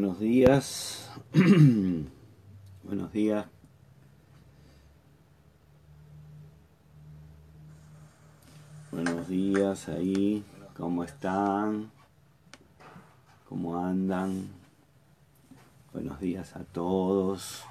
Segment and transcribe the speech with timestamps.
[0.00, 1.10] Buenos días.
[2.84, 3.44] Buenos días.
[8.90, 10.42] Buenos días ahí.
[10.74, 11.90] ¿Cómo están?
[13.46, 14.48] ¿Cómo andan?
[15.92, 17.64] Buenos días a todos.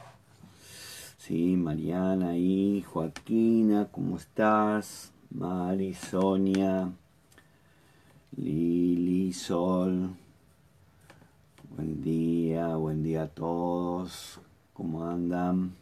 [1.17, 5.11] Sí, Mariana ahí, Joaquina, ¿cómo estás?
[5.31, 6.91] Mari, Sonia,
[8.37, 10.11] Lili, Sol.
[11.79, 14.41] Buen día, buen día a todos.
[14.73, 15.77] ¿Cómo andan?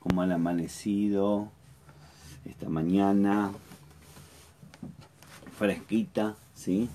[0.00, 1.52] ¿Cómo han amanecido
[2.44, 3.52] esta mañana?
[5.56, 6.88] Fresquita, ¿sí?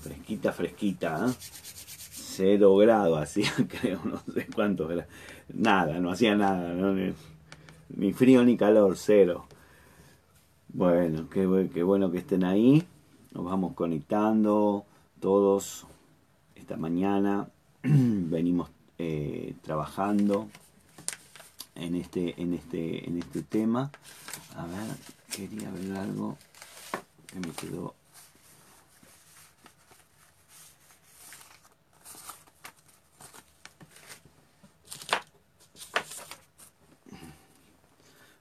[0.00, 1.32] Fresquita, fresquita, ¿eh?
[1.38, 5.12] Cero grado hacía, creo, no sé cuántos grados.
[5.54, 6.74] Nada, no hacía nada,
[7.90, 9.46] ni frío ni calor, cero.
[10.70, 12.82] Bueno, qué, qué bueno que estén ahí.
[13.30, 14.86] Nos vamos conectando
[15.20, 15.86] todos
[16.76, 17.48] mañana.
[17.82, 20.48] Venimos eh, trabajando
[21.74, 23.90] en este, en, este, en este tema.
[24.56, 24.96] A ver,
[25.34, 26.36] quería ver algo
[27.26, 27.94] que me quedó.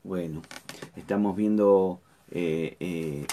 [0.03, 0.41] Bueno,
[0.95, 3.27] estamos viendo eh, eh,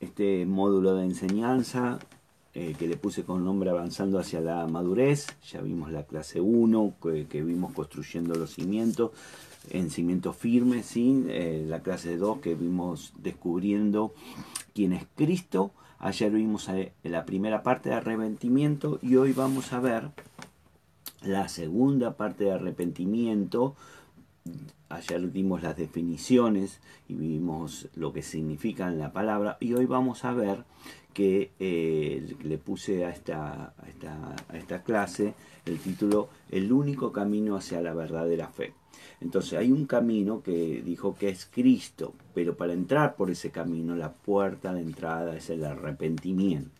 [0.00, 1.98] este módulo de enseñanza
[2.60, 5.28] eh, que le puse con nombre Avanzando hacia la madurez.
[5.52, 6.94] Ya vimos la clase 1,
[7.30, 9.12] que, vimos construyendo los cimientos
[9.70, 11.24] en cimientos firmes, ¿sí?
[11.28, 14.12] Eh, la clase 2 que vimos descubriendo
[14.74, 15.70] quién es Cristo.
[16.00, 20.10] Ayer vimos eh, la primera parte de arrepentimiento y hoy vamos a ver
[21.22, 23.76] la segunda parte de arrepentimiento.
[24.90, 30.32] Ayer dimos las definiciones y vimos lo que significa la palabra y hoy vamos a
[30.32, 30.64] ver
[31.12, 35.34] que eh, le puse a esta, esta, a esta clase
[35.66, 38.72] el título El único camino hacia la verdadera fe.
[39.20, 43.96] Entonces hay un camino que dijo que es Cristo, pero para entrar por ese camino
[43.96, 46.77] la puerta de entrada es el arrepentimiento.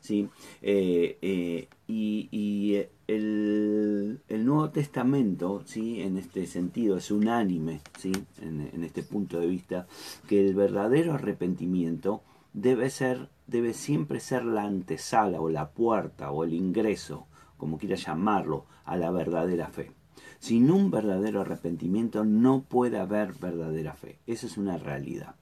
[0.00, 0.28] ¿Sí?
[0.62, 6.00] Eh, eh, y, el, Nuevo Testamento, ¿sí?
[6.00, 8.12] en este sentido, es unánime ¿sí?
[8.40, 9.86] en, este punto de vista,
[10.28, 12.22] que el verdadero arrepentimiento
[12.52, 17.96] debe ser debe siempre ser la antesala o la puerta o el ingreso, como quiera
[17.96, 19.90] llamarlo, a la verdadera fe.
[20.38, 24.18] Sin un verdadero arrepentimiento no puede haber verdadera fe.
[24.26, 25.34] Esa es una realidad.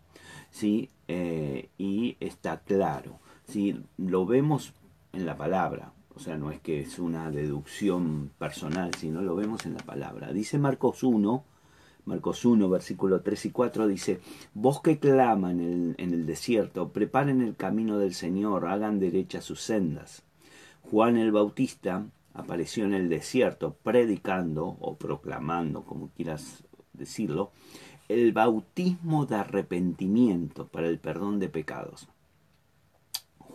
[0.50, 0.90] ¿sí?
[1.06, 3.20] Eh, y está claro.
[3.48, 4.74] Si Lo vemos
[5.12, 5.92] en la palabra.
[6.14, 10.32] O sea, no es que es una deducción personal, sino lo vemos en la palabra.
[10.32, 11.44] Dice Marcos 1,
[12.04, 14.20] Marcos 1, versículo 3 y 4 dice,
[14.52, 19.40] Vos que claman en el, en el desierto, preparen el camino del Señor, hagan derecha
[19.40, 20.22] sus sendas.
[20.82, 27.52] Juan el Bautista apareció en el desierto predicando o proclamando, como quieras decirlo,
[28.08, 32.08] el bautismo de arrepentimiento para el perdón de pecados.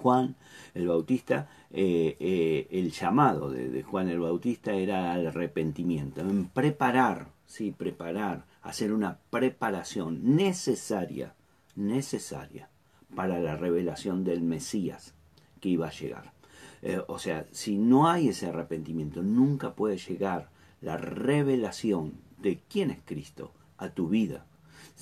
[0.04, 0.36] Juan
[0.74, 7.28] el Bautista, eh, eh, el llamado de, Juan el Bautista era al arrepentimiento, en preparar
[7.54, 11.36] sí, preparar, hacer una preparación necesaria,
[11.76, 12.68] necesaria
[13.16, 15.14] para la revelación del Mesías
[15.60, 16.34] que iba a llegar.
[16.82, 20.50] Eh, o sea, si no hay ese arrepentimiento, nunca puede llegar
[20.82, 24.46] la revelación de quién es Cristo a tu vida.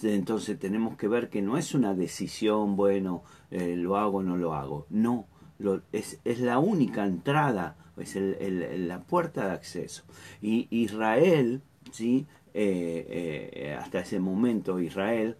[0.03, 4.37] Entonces tenemos que ver que no es una decisión, bueno, eh, lo hago o no
[4.37, 4.87] lo hago.
[4.89, 5.27] No,
[5.91, 10.03] es, la única entrada, es la puerta de acceso.
[10.41, 12.25] Y Israel, ¿sí?
[12.53, 15.37] Eh, eh, hasta ese momento Israel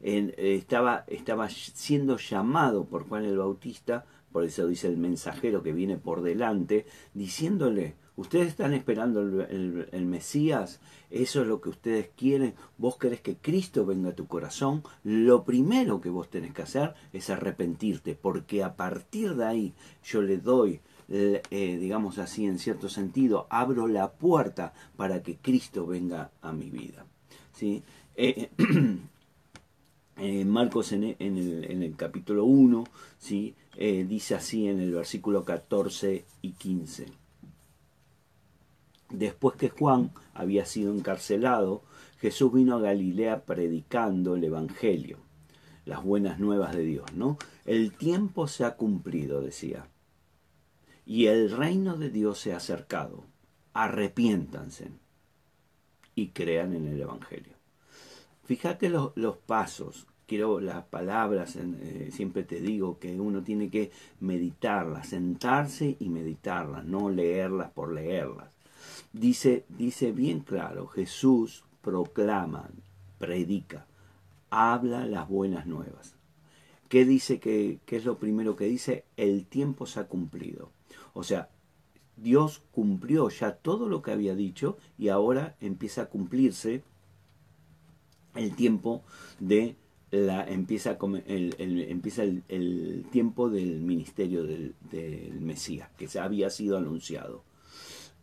[0.00, 5.98] estaba, estaba siendo llamado por Juan el Bautista, por eso dice el mensajero que viene
[5.98, 10.80] por delante, diciéndole, ustedes están esperando el, el, Mesías,
[11.10, 15.44] eso es lo que ustedes quieren, vos querés que Cristo venga a tu corazón, lo
[15.44, 20.38] primero que vos tenés que hacer es arrepentirte, porque a partir de ahí yo le
[20.38, 20.80] doy
[21.12, 26.70] eh, digamos así, en cierto sentido, abro la puerta para que Cristo venga a mi
[26.70, 27.04] vida.
[27.52, 27.82] ¿sí?
[28.14, 28.50] Eh,
[30.16, 32.84] eh, Marcos en, el, en, el, capítulo 1
[33.18, 33.56] ¿sí?
[33.76, 37.19] dice así en el versículo 14 y 15.
[39.10, 41.82] Después que Juan había sido encarcelado,
[42.20, 45.18] Jesús vino a Galilea predicando el Evangelio,
[45.84, 47.38] las buenas nuevas de Dios, ¿no?
[47.64, 49.86] El tiempo se ha cumplido, decía
[51.10, 53.24] y el reino de Dios se ha acercado.
[53.72, 54.92] Arrepiéntanse
[56.14, 57.54] y crean en el Evangelio.
[58.44, 63.90] Fíjate los, los pasos quiero las palabras, eh, siempre te digo que uno tiene que
[64.20, 68.59] meditarlas, sentarse y meditarlas, no leerlas por leerlas.
[69.12, 72.70] Dice, dice bien claro, Jesús proclama,
[73.18, 73.86] predica,
[74.50, 76.14] habla las buenas nuevas.
[76.88, 79.04] ¿Qué dice que, qué es lo primero que dice?
[79.16, 80.70] El tiempo se ha cumplido.
[81.12, 81.48] O sea,
[82.16, 86.82] Dios cumplió ya todo lo que había dicho y ahora empieza a cumplirse
[88.34, 89.02] el tiempo
[89.38, 89.76] de
[90.10, 96.76] la empieza el, empieza el, tiempo del ministerio del, del Mesías que se había sido
[96.76, 97.44] anunciado.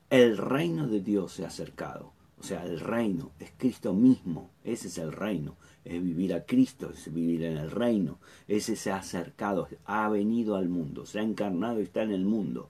[0.10, 2.14] El reino de Dios se ha acercado.
[2.40, 4.52] O sea, el reino es Cristo mismo.
[4.64, 5.56] Ese es el reino.
[5.84, 8.20] Es vivir a Cristo, es vivir en el reino.
[8.48, 12.26] Ese se ha acercado, ha venido al mundo, se ha encarnado y está en el
[12.26, 12.70] mundo.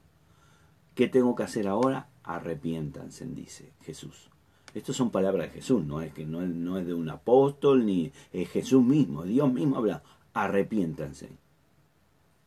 [0.94, 2.08] ¿Qué tengo que hacer ahora?
[2.24, 4.30] Arrepiéntanse, dice Jesús.
[4.74, 6.42] Estas son palabras de Jesús, no es que no
[6.78, 10.02] es, de un apóstol ni es Jesús mismo, Dios mismo habla,
[10.34, 11.30] arrepiéntanse.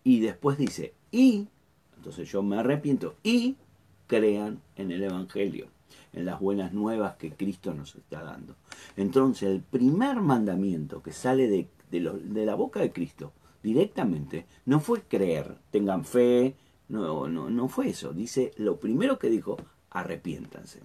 [0.04, 1.48] Y después dice, y,
[1.98, 3.56] entonces yo me arrepiento, y
[4.12, 5.68] crean en el Evangelio,
[6.12, 8.58] en las buenas nuevas que Cristo nos está dando.
[8.98, 11.66] Entonces el primer mandamiento que sale de,
[12.46, 13.32] la boca de Cristo
[13.64, 16.58] directamente no fue creer, tengan fe,
[16.90, 18.12] no, no, no fue eso.
[18.12, 19.56] Dice, lo primero que dijo,
[19.92, 20.82] arrepiéntanse.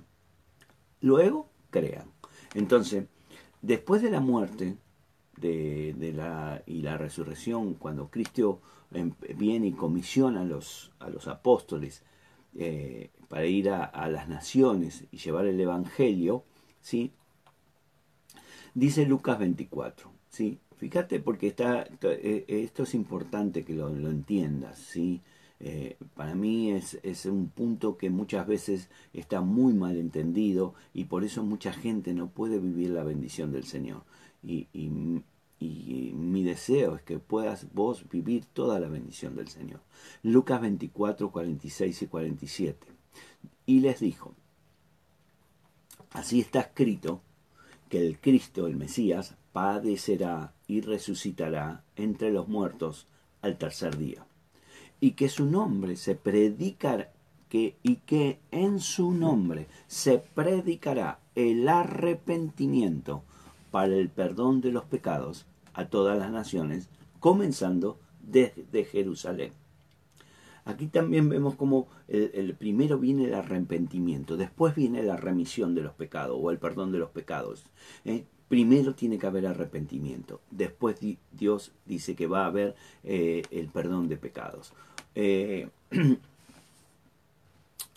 [1.00, 2.12] Luego, crean.
[2.54, 3.06] Entonces,
[3.60, 4.76] después de la muerte
[5.36, 8.60] de, la, y la resurrección, cuando Cristo
[8.92, 12.04] em, viene y comisiona a los, a los apóstoles
[12.58, 16.44] eh, para ir a, las naciones y llevar el Evangelio,
[16.80, 17.12] ¿sí?
[18.74, 20.10] dice Lucas 24.
[20.28, 20.58] ¿sí?
[20.76, 24.78] Fíjate porque está, eh, esto es importante que lo, entiendas.
[24.78, 25.20] ¿sí?
[25.58, 31.04] Eh, para mí es, es, un punto que muchas veces está muy mal entendido y
[31.04, 34.02] por eso mucha gente no puede vivir la bendición del Señor.
[34.42, 34.68] Y,
[35.58, 39.80] y, mi deseo es que puedas vos vivir toda la bendición del Señor.
[40.22, 42.86] Lucas 24, 46 y 47.
[43.64, 44.34] Y les dijo,
[46.10, 47.22] así está escrito
[47.88, 53.06] que el Cristo, el Mesías, padecerá y resucitará entre los muertos
[53.40, 54.26] al tercer día
[55.00, 57.12] y que su nombre se predicará
[57.82, 63.22] y que en su nombre se predicará el arrepentimiento
[63.76, 65.44] para el perdón de los pecados
[65.74, 66.88] a todas las naciones,
[67.20, 69.52] comenzando desde Jerusalén.
[70.64, 75.92] Aquí también vemos como el, primero viene el arrepentimiento, después viene la remisión de los
[75.92, 77.66] pecados o el perdón de los pecados.
[78.06, 78.24] ¿eh?
[78.48, 80.40] primero tiene que haber arrepentimiento.
[80.50, 80.96] Después
[81.32, 84.72] Dios dice que va a haber eh, el perdón de pecados.
[85.14, 85.68] Eh,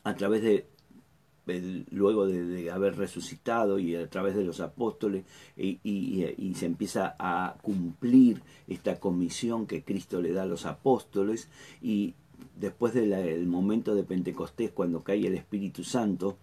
[0.03, 0.65] a través de,
[1.91, 5.25] luego de, haber resucitado y a través de los apóstoles
[5.57, 11.47] y, se empieza a cumplir esta comisión que Cristo le da a los apóstoles
[11.81, 12.13] y
[12.55, 16.37] después del momento de Pentecostés cuando cae el Espíritu Santo,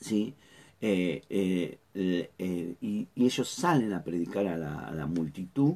[0.00, 0.34] ¿sí?
[0.82, 1.78] Eh, eh,
[2.38, 5.74] eh, y, ellos salen a predicar a la, multitud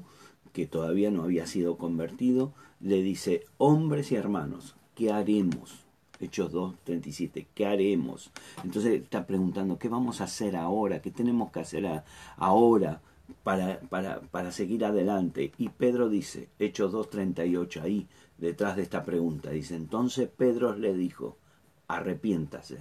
[0.53, 5.84] que todavía no había sido convertido, le dice, hombres y hermanos, ¿qué haremos?
[6.21, 8.31] Hechos 2, 37, ¿qué haremos?
[8.63, 11.01] Entonces está preguntando, ¿qué vamos a hacer ahora?
[11.01, 12.03] ¿Qué tenemos que hacer
[12.37, 13.01] ahora
[13.43, 15.53] para, para, para, seguir adelante?
[15.59, 18.07] Y Pedro dice, Hechos 2, 38, ahí
[18.39, 21.37] detrás de esta pregunta, dice, entonces Pedro le dijo,
[21.89, 22.79] arrepiéntase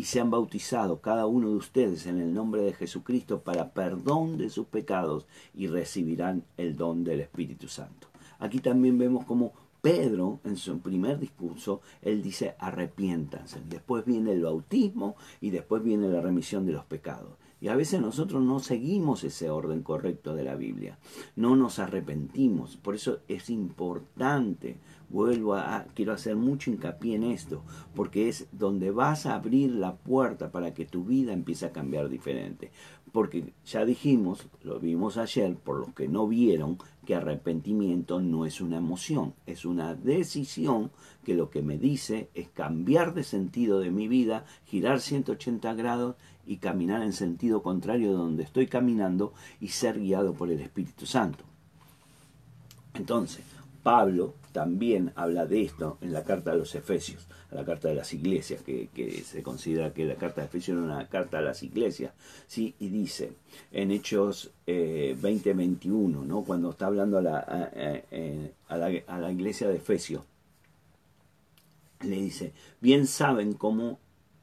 [0.00, 4.48] y sean bautizados cada uno de ustedes en el nombre de Jesucristo para perdón de
[4.48, 8.08] sus pecados y recibirán el don del Espíritu Santo.
[8.38, 13.60] Aquí también vemos como Pedro, en su primer discurso, él dice arrepiéntanse.
[13.68, 17.38] Después viene el bautismo y después viene la remisión de los pecados.
[17.60, 20.98] Y a veces nosotros no seguimos ese orden correcto de la Biblia,
[21.36, 22.78] no nos arrepentimos.
[22.78, 24.78] Por eso es importante,
[25.10, 27.62] vuelvo a, quiero hacer mucho hincapié en esto,
[27.94, 32.08] porque es donde vas a abrir la puerta para que tu vida empiece a cambiar
[32.08, 32.72] diferente.
[33.12, 38.60] Porque ya dijimos, lo vimos ayer, por los que no vieron, que arrepentimiento no es
[38.60, 40.90] una emoción, es una decisión
[41.24, 46.16] que lo que me dice es cambiar de sentido de mi vida, girar 180 grados
[46.46, 51.06] y caminar en sentido contrario de donde estoy caminando y ser guiado por el Espíritu
[51.06, 51.44] Santo.
[52.94, 53.44] Entonces,
[53.82, 57.94] Pablo también habla de esto en la carta a los Efesios, a la carta de
[57.94, 58.88] las iglesias, que,
[59.24, 62.12] se considera que la carta de Efesios es una carta a las iglesias,
[62.46, 62.74] ¿sí?
[62.78, 63.32] y dice
[63.72, 66.42] en Hechos eh, 20-21, ¿no?
[66.42, 70.22] cuando está hablando a la, a, la, a la iglesia de Efesios,
[72.00, 73.98] le dice, bien saben cómo,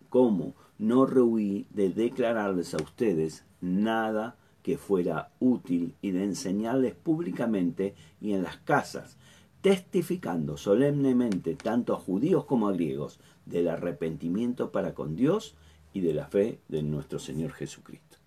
[0.10, 7.96] cómo no rehuí de declararles a ustedes nada que fuera útil y de enseñarles públicamente
[8.22, 9.18] y en las casas,
[9.62, 15.56] testificando solemnemente tanto a judíos como a griegos del arrepentimiento para con Dios
[15.94, 18.18] y de la fe de nuestro Señor Jesucristo.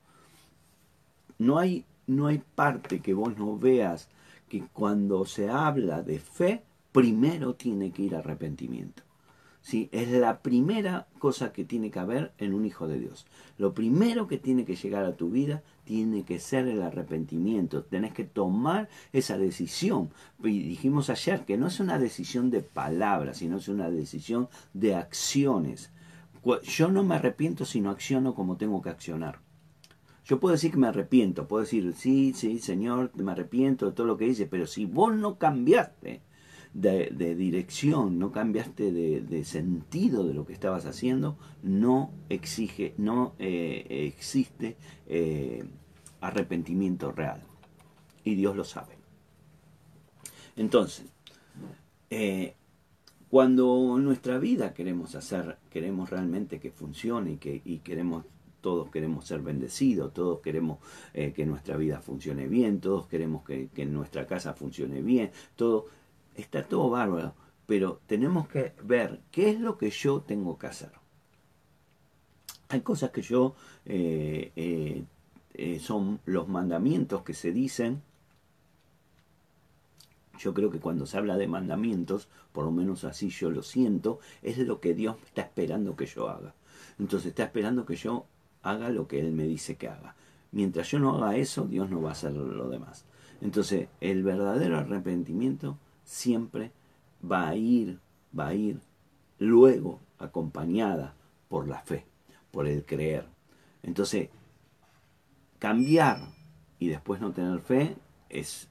[1.38, 4.08] No hay, no hay parte que vos no veas
[4.48, 9.02] que cuando se habla de fe, primero tiene que ir arrepentimiento.
[9.62, 9.88] ¿Sí?
[9.92, 13.26] Es la primera cosa que tiene que haber en un hijo de Dios.
[13.58, 17.84] Lo primero que tiene que llegar a tu vida tiene que ser el arrepentimiento.
[17.84, 20.10] Tenés que tomar esa decisión.
[20.42, 24.94] Y dijimos ayer que no es una decisión de palabras, sino es una decisión de
[24.94, 25.90] acciones.
[26.62, 29.40] Yo no me arrepiento si no acciono como tengo que accionar.
[30.24, 34.06] Yo puedo decir que me arrepiento, puedo decir, sí, sí, Señor, me arrepiento de todo
[34.06, 36.22] lo que hice, pero si vos no cambiaste,
[36.72, 43.86] de, dirección, no cambiaste de, sentido de lo que estabas haciendo, no exige, no eh,
[44.06, 45.64] existe eh,
[46.20, 47.42] arrepentimiento real.
[48.24, 48.98] Y Dios lo sabe.
[50.56, 51.06] Entonces,
[52.10, 52.54] eh,
[53.28, 58.24] cuando nuestra vida queremos hacer, queremos realmente que funcione y, que, y queremos
[58.60, 60.80] todos queremos ser bendecidos, todos queremos
[61.14, 65.86] que nuestra vida funcione bien, todos queremos que, que, nuestra casa funcione bien, todo
[66.40, 67.34] está todo bárbaro,
[67.66, 70.90] pero tenemos que ver qué es lo que yo tengo que hacer.
[72.68, 73.54] Hay cosas que yo
[73.84, 75.04] eh, eh,
[75.54, 78.02] eh, son los mandamientos que se dicen.
[80.38, 84.20] Yo creo que cuando se habla de mandamientos, por lo menos así yo lo siento,
[84.42, 86.54] es lo que Dios está esperando que yo haga.
[86.98, 88.26] Entonces está esperando que yo
[88.62, 90.14] haga lo que Él me dice que haga.
[90.52, 93.04] Mientras yo no haga eso, Dios no va a hacer lo demás.
[93.40, 95.78] Entonces, el verdadero arrepentimiento
[96.10, 96.72] siempre
[97.22, 98.00] va a ir,
[98.36, 98.80] va a ir
[99.38, 101.14] luego acompañada
[101.48, 102.04] por la fe,
[102.50, 103.26] por el creer.
[103.84, 104.28] Entonces,
[105.60, 106.18] cambiar
[106.80, 107.96] y después no tener fe
[108.28, 108.68] es,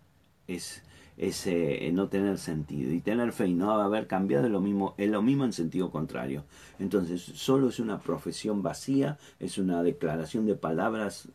[0.47, 0.83] es,
[1.17, 2.91] eh, no tener sentido.
[2.91, 5.91] Y tener fe y no haber cambiado es lo, mismo, es lo mismo en sentido
[5.91, 6.43] contrario.
[6.77, 11.29] Entonces, solo es una profesión vacía, es una declaración de palabras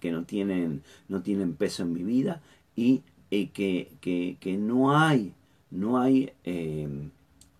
[0.00, 2.42] que no tienen, no tienen peso en mi vida
[2.76, 5.32] y que, que, no hay,
[5.70, 7.10] no hay em,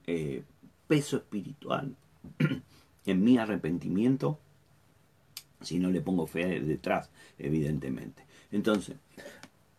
[0.07, 0.43] eh,
[0.87, 1.95] peso espiritual
[3.07, 4.39] en mi arrepentimiento
[5.61, 8.25] si no le pongo fe detrás, evidentemente.
[8.51, 8.97] Entonces,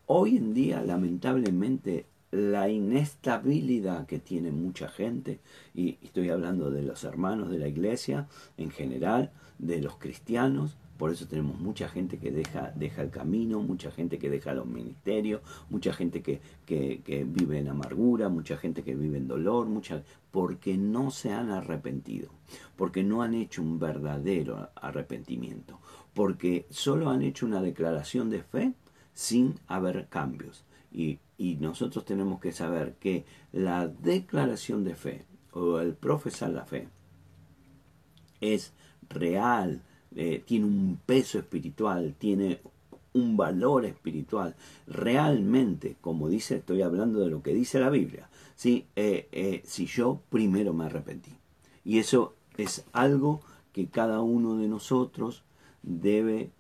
[0.06, 5.40] hoy en día, lamentablemente, la inestabilidad que tiene mucha gente,
[5.74, 11.12] y estoy hablando de los hermanos de la iglesia en general, de los cristianos, por
[11.12, 15.42] eso tenemos mucha gente que deja, deja el camino, mucha gente que deja los ministerios,
[15.72, 20.78] mucha gente que, que, vive en amargura, mucha gente que vive en dolor, mucha, porque
[20.78, 22.30] no se han arrepentido,
[22.76, 25.80] porque no han hecho un verdadero arrepentimiento,
[26.14, 28.74] porque solo han hecho una declaración de fe
[29.16, 30.66] sin haber cambios.
[30.92, 36.66] Y, y nosotros tenemos que saber que la declaración de fe o el profesar la
[36.66, 36.90] fe
[38.40, 38.74] es
[39.10, 39.82] real,
[40.16, 42.60] eh, tiene un peso espiritual, tiene
[43.14, 44.56] un valor espiritual.
[44.88, 48.30] Realmente, como dice, estoy hablando de lo que dice la Biblia.
[48.64, 51.32] Eh, eh, si yo primero me arrepentí.
[51.84, 53.42] Y eso es algo
[53.72, 55.44] que cada uno de nosotros
[55.82, 56.52] debe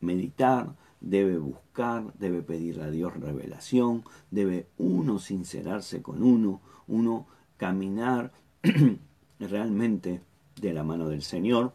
[0.00, 7.26] meditar, debe buscar, debe pedir a Dios revelación, debe uno sincerarse con uno, uno
[7.56, 8.32] caminar
[9.38, 10.20] realmente
[10.60, 11.72] de la mano del Señor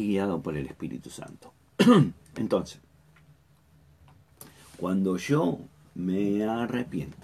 [0.00, 1.52] guiado por el Espíritu Santo.
[2.36, 2.80] Entonces,
[4.76, 5.58] cuando yo
[5.94, 7.16] me arrepiento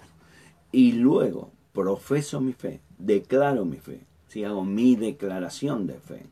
[0.71, 6.25] y luego profeso mi fe, declaro mi fe, si hago mi declaración de fe,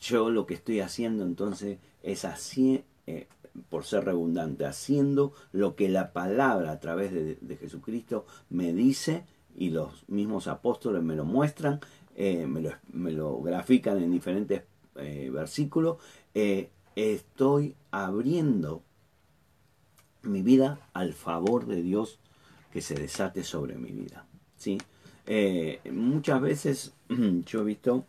[0.00, 3.26] yo lo que estoy haciendo entonces es así, eh,
[3.68, 9.24] por ser redundante, haciendo lo que la palabra a través de, Jesucristo me dice
[9.56, 11.80] y los mismos apóstoles me lo muestran,
[12.14, 14.62] eh, me, lo, me, lo, grafican en diferentes
[14.98, 15.98] eh, versículo,
[16.34, 18.82] eh, estoy abriendo
[20.22, 22.18] mi vida al favor de Dios
[22.72, 24.26] que se desate sobre mi vida.
[24.56, 24.78] ¿sí?
[25.26, 26.92] Eh, muchas veces
[27.46, 28.06] yo he visto,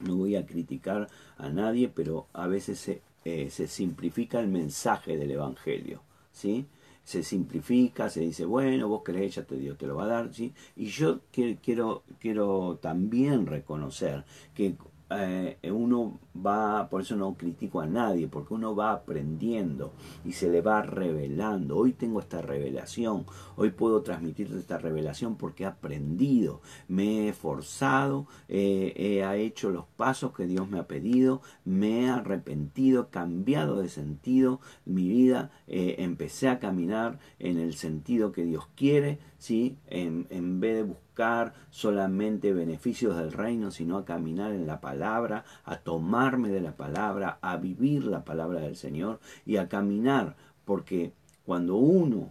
[0.00, 1.08] no voy a criticar
[1.38, 3.02] a nadie, pero a veces se,
[3.50, 6.02] se simplifica el mensaje del Evangelio.
[6.32, 6.66] ¿sí?
[7.06, 10.34] se simplifica, se dice, bueno, vos crees, ya te Dios te lo va a dar,
[10.34, 10.52] ¿sí?
[10.74, 14.74] Y yo quiero, quiero también reconocer que
[15.10, 19.92] eh, uno va, por eso no critico a nadie, porque uno va aprendiendo
[20.24, 21.76] y se le va revelando.
[21.76, 28.26] Hoy tengo esta revelación, hoy puedo transmitirte esta revelación porque he aprendido, me he esforzado,
[28.48, 34.60] he hecho los pasos que Dios me ha pedido, me he arrepentido, cambiado de sentido
[34.84, 39.78] mi vida, eh, empecé a caminar en el sentido que Dios quiere, ¿sí?
[39.86, 41.05] en, en vez de buscar
[41.70, 47.38] solamente beneficios del reino, sino a caminar en la palabra, a tomarme de la palabra,
[47.40, 51.12] a vivir la palabra del Señor y a caminar, porque
[51.44, 52.30] cuando uno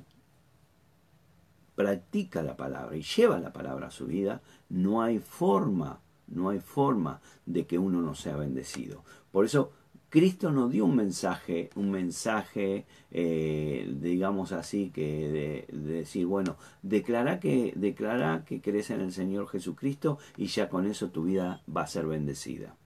[1.75, 6.59] practica la palabra y lleva la palabra a su vida, no hay forma, no hay
[6.59, 9.03] forma de que uno no sea bendecido.
[9.31, 9.71] Por eso
[10.15, 17.41] Cristo nos dio un mensaje, un mensaje, eh, digamos así, que de, decir, bueno, declara
[17.41, 21.81] que, declara que crees en el Señor Jesucristo y ya con eso tu vida va
[21.81, 22.77] a ser bendecida.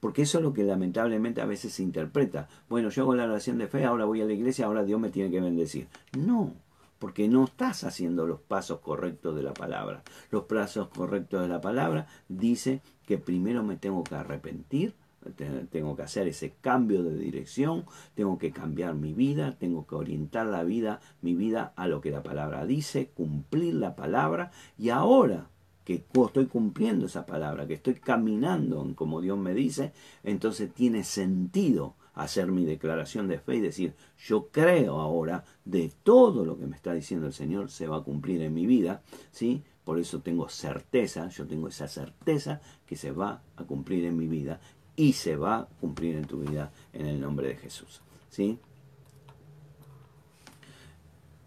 [0.00, 2.48] Porque eso es lo que lamentablemente a veces se interpreta.
[2.70, 5.10] Bueno, yo hago la oración de fe, ahora voy a la iglesia, ahora Dios me
[5.10, 5.88] tiene que bendecir.
[6.16, 6.54] No,
[6.98, 10.02] porque no estás haciendo los pasos correctos de la palabra.
[10.30, 14.94] Los pasos correctos de la palabra dice que primero me tengo que arrepentir,
[15.70, 20.46] tengo que hacer ese cambio de dirección, tengo que cambiar mi vida, tengo que orientar
[20.46, 25.48] la vida, mi vida a lo que la palabra dice, cumplir la palabra y ahora
[25.84, 31.94] que estoy cumpliendo esa palabra, que estoy caminando como Dios me dice, entonces tiene sentido
[32.14, 36.76] hacer mi declaración de fe y decir, yo creo ahora de todo lo que me
[36.76, 39.62] está diciendo el Señor se va a cumplir en mi vida, ¿sí?
[39.84, 44.26] Por eso tengo certeza, yo tengo esa certeza que se va a cumplir en mi
[44.26, 44.60] vida
[44.96, 48.00] y se va a cumplir en tu vida en el nombre de Jesús.
[48.30, 48.58] ¿sí?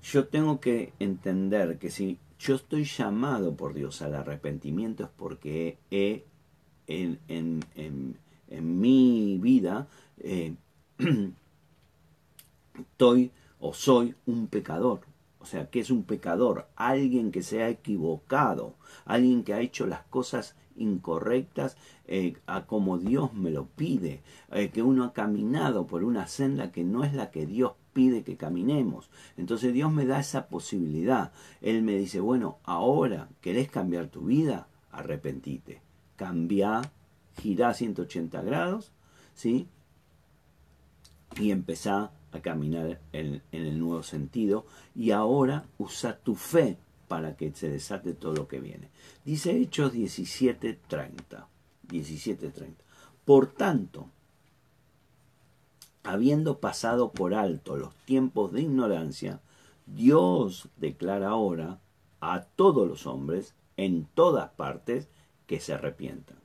[0.04, 5.78] Yo tengo que entender que si yo estoy llamado por Dios al arrepentimiento es porque
[5.92, 6.24] he,
[6.88, 9.88] en, en, en, mi vida
[10.20, 10.56] eh,
[12.80, 15.02] estoy o soy un pecador.
[15.40, 16.68] O sea, que es un pecador?
[16.76, 18.76] Alguien que se ha equivocado,
[19.06, 24.70] alguien que ha hecho las cosas incorrectas eh, a como Dios me lo pide, eh,
[24.70, 28.38] que uno ha caminado por una senda que no es la que Dios pide que
[28.38, 29.10] caminemos.
[29.38, 31.32] Entonces Dios me da esa posibilidad.
[31.62, 35.82] Él me dice, bueno, ahora querés cambiar tu vida, arrepentite.
[36.16, 36.82] Cambia,
[37.42, 38.92] gira 180 grados,
[39.34, 39.68] ¿sí?
[41.40, 44.66] Y empezá a caminar en el nuevo sentido.
[44.96, 48.90] Y ahora usa tu fe para que se desate todo lo que viene.
[49.26, 51.48] Dice Hechos 17:30.
[51.88, 52.84] 17:30.
[53.26, 54.10] Por tanto,
[56.04, 59.42] habiendo pasado por alto los tiempos de ignorancia,
[59.86, 61.80] Dios declara ahora
[62.20, 65.08] a todos los hombres en todas partes
[65.46, 66.38] que se arrepientan.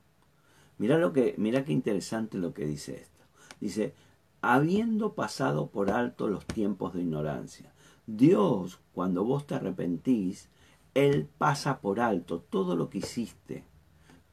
[0.77, 3.23] Mira lo que mira qué interesante lo que dice esto.
[3.59, 3.93] Dice,
[4.41, 7.71] habiendo pasado por alto los tiempos de ignorancia.
[8.05, 10.49] Dios, cuando vos te arrepentís,
[10.93, 13.63] él pasa por alto todo lo que hiciste,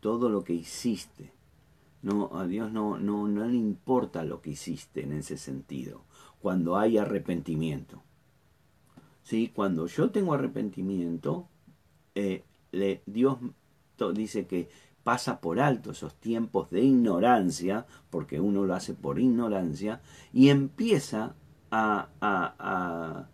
[0.01, 1.33] todo lo que hiciste.
[2.03, 6.05] No, a Dios no, no, no le importa lo que hiciste en ese sentido,
[6.41, 8.03] cuando hay arrepentimiento.
[9.23, 9.53] ¿Sí?
[9.55, 11.49] Cuando yo tengo arrepentimiento,
[12.15, 12.45] eh,
[13.07, 13.39] Dios
[14.15, 14.71] dice que
[15.03, 20.01] pasa por alto esos tiempos de ignorancia, porque uno lo hace por ignorancia,
[20.33, 21.35] y empieza
[21.71, 23.29] a, a, a,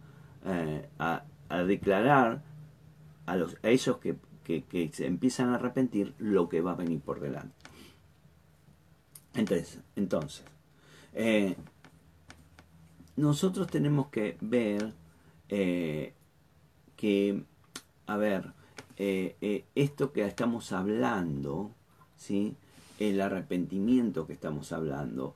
[0.45, 2.43] eh, a declarar
[3.27, 4.17] a, los, esos que,
[4.93, 7.55] se empiezan a arrepentir lo que va a venir por delante.
[9.35, 10.45] Entonces, entonces
[11.13, 11.57] eh,
[13.17, 14.95] nosotros tenemos que ver
[15.49, 16.15] eh,
[16.97, 17.43] que,
[18.07, 18.53] a ver,
[18.97, 21.73] eh, esto que estamos hablando,
[22.17, 22.57] ¿sí?
[22.99, 25.35] el arrepentimiento que estamos hablando,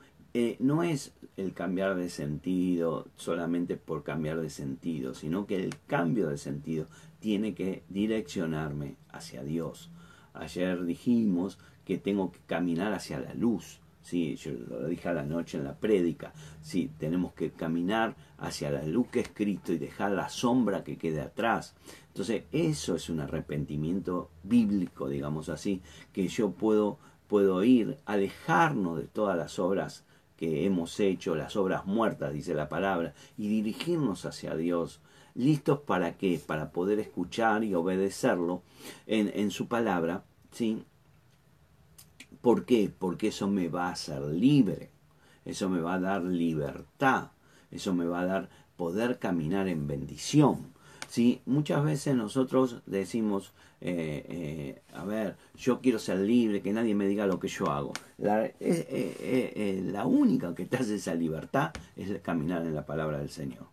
[0.61, 6.29] no es el cambiar de sentido solamente por cambiar de sentido, sino que el cambio
[6.29, 6.87] de sentido
[7.19, 9.91] tiene que direccionarme hacia Dios.
[10.35, 13.81] Ayer dijimos que tengo que caminar hacia la luz.
[14.03, 16.33] Sí, yo lo dije a la noche en la prédica.
[16.63, 20.97] Sí, tenemos que caminar hacia la luz que es Cristo y dejar la sombra que
[20.97, 21.75] quede atrás.
[22.09, 29.07] Entonces, eso es un arrepentimiento bíblico, digamos así, que yo puedo, puedo ir, alejarnos de
[29.07, 30.05] todas las obras
[30.41, 35.01] que hemos hecho, las obras muertas, dice la palabra, y dirigirnos hacia Dios
[35.35, 36.41] listos para qué?
[36.45, 38.63] Para poder escuchar y obedecerlo
[39.07, 40.83] en, en su palabra, ¿sí?
[42.41, 42.91] ¿Por qué?
[42.99, 44.91] Porque eso me va a hacer libre,
[45.45, 47.33] eso me va a dar libertad,
[47.71, 50.73] eso me va a dar poder caminar en bendición.
[51.11, 51.43] ¿sí?
[51.45, 57.07] Muchas veces nosotros decimos, eh, eh, a ver, yo quiero ser libre, que nadie me
[57.07, 57.93] diga lo que yo hago.
[58.19, 63.67] La, la única que te hace esa libertad es caminar en la palabra del Señor.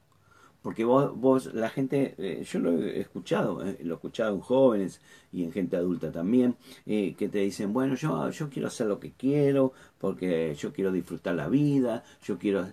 [0.62, 5.44] Porque vos, vos la gente, yo lo he escuchado, lo he escuchado en jóvenes y
[5.44, 9.72] en gente adulta también, que te dicen, bueno, yo, yo quiero hacer lo que quiero,
[9.98, 12.68] porque yo quiero disfrutar la vida, yo quiero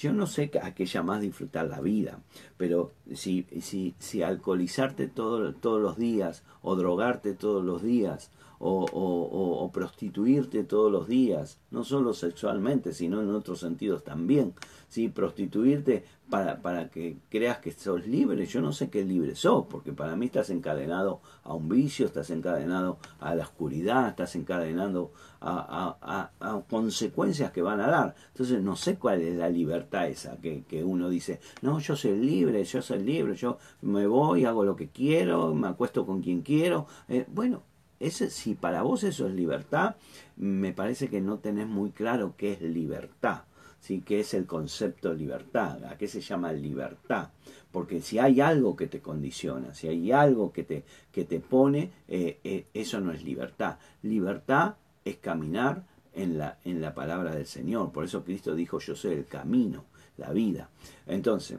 [0.00, 2.20] yo no sé a qué llamás disfrutar la vida,
[2.56, 8.30] pero si, si, si alcoholizarte todo, todos los días, o drogarte todos los días,
[8.62, 14.52] o, o, o, prostituirte todos los días, no solo sexualmente, sino en otros sentidos también.
[14.88, 15.08] ¿sí?
[15.08, 19.94] Prostituirte para, para que creas que sos libre, yo no sé qué libre sos, porque
[19.94, 25.96] para mí estás encadenado a un vicio, estás encadenado a la oscuridad, estás encadenado a,
[26.02, 28.14] a, a, consecuencias que van a dar.
[28.28, 32.18] Entonces no sé cuál es la libertad esa que, que uno dice, no, yo soy
[32.18, 36.42] libre, yo soy libre, yo me voy, hago lo que quiero, me acuesto con quien
[36.42, 36.86] quiero.
[37.08, 37.62] Eh, bueno,
[38.00, 39.96] ese, si para vos eso es libertad,
[40.36, 43.42] me parece que no tenés muy claro qué es libertad.
[43.80, 44.02] ¿sí?
[44.04, 45.84] ¿Qué es el concepto de libertad?
[45.84, 47.28] ¿A qué se llama libertad?
[47.70, 51.92] Porque si hay algo que te condiciona, si hay algo que te, que te pone,
[52.08, 53.78] eh, eh, eso no es libertad.
[54.02, 55.84] Libertad es caminar
[56.14, 57.92] en la, en la palabra del Señor.
[57.92, 59.84] Por eso Cristo dijo, yo soy el camino,
[60.16, 60.70] la vida.
[61.06, 61.58] Entonces,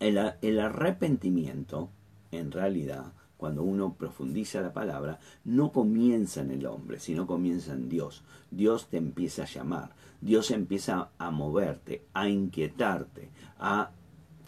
[0.00, 1.88] el, el arrepentimiento,
[2.30, 7.88] en realidad, cuando uno profundiza la palabra, no comienza en el hombre, sino comienza en
[7.88, 8.22] Dios.
[8.52, 13.90] Dios te empieza a llamar, Dios empieza a moverte, a inquietarte, a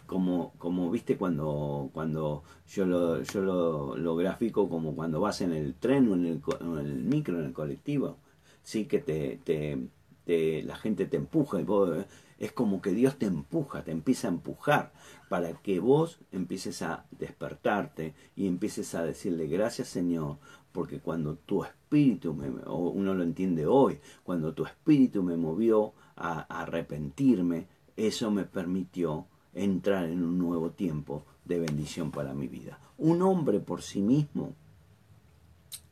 [0.05, 5.51] como, como viste cuando, cuando yo, lo, yo lo, lo grafico como cuando vas en
[5.51, 8.19] el tren o en el, en el micro, en el colectivo,
[8.63, 9.77] sí que te, te,
[10.23, 11.89] te, la gente te empuja y vos
[12.37, 14.91] es como que Dios te empuja, te empieza a empujar
[15.29, 20.37] para que vos empieces a despertarte y empieces a decirle gracias Señor,
[20.71, 25.93] porque cuando tu espíritu, me, o uno lo entiende hoy, cuando tu espíritu me movió
[26.17, 32.77] a, arrepentirme, eso me permitió entrar en un nuevo tiempo de bendición para mi vida.
[32.97, 34.53] Un hombre por sí mismo,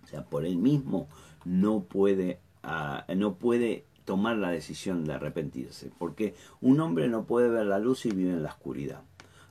[0.04, 1.08] o sea, por él mismo,
[1.46, 7.50] no puede, uh, no puede tomar la decisión de arrepentirse, porque un hombre no puede
[7.50, 9.02] ver la luz y vive en la oscuridad.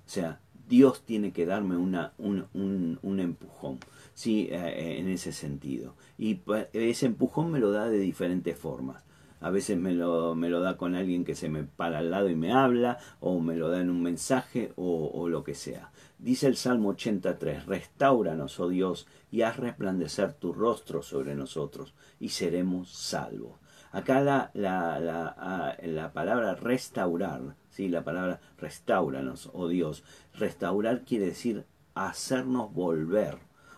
[0.04, 3.78] O sea, Dios tiene que darme una, un, un, un empujón,
[4.14, 5.94] sí, eh, en ese sentido.
[6.18, 6.40] Y
[6.72, 9.04] ese empujón me lo da de diferentes formas.
[9.40, 12.30] A veces me lo, me lo da con alguien que se me para al lado
[12.30, 15.90] y me habla, o me lo da en un mensaje, o, o lo que sea.
[16.18, 22.28] Dice el Salmo 83, Restauranos, oh Dios, y haz resplandecer tu rostro sobre nosotros, y
[22.28, 23.61] seremos salvos.
[23.92, 27.88] Acá la, la, la, la palabra restaurar, ¿sí?
[27.88, 30.02] la palabra restauranos, oh Dios,
[30.32, 33.36] restaurar quiere decir hacernos volver,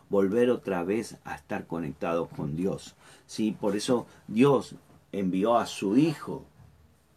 [0.09, 2.95] volver otra vez a estar conectados con Dios.
[3.27, 3.57] ¿sí?
[3.61, 4.77] Por eso Dios
[5.11, 6.47] envió a su Hijo,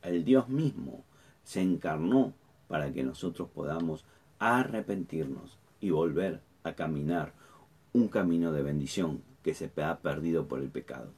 [0.02, 1.04] el Dios mismo,
[1.44, 2.34] se encarnó
[2.68, 4.06] para que nosotros podamos
[4.40, 7.34] arrepentirnos y volver a caminar
[7.94, 11.12] un camino de bendición que se ha perdido por el pecado.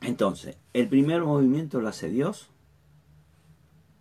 [0.00, 2.48] Entonces, el primer movimiento lo hace Dios,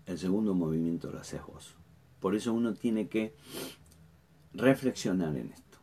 [0.06, 1.76] el segundo movimiento lo hace vos.
[2.20, 3.36] Por eso uno tiene que
[4.54, 5.78] reflexionar en esto.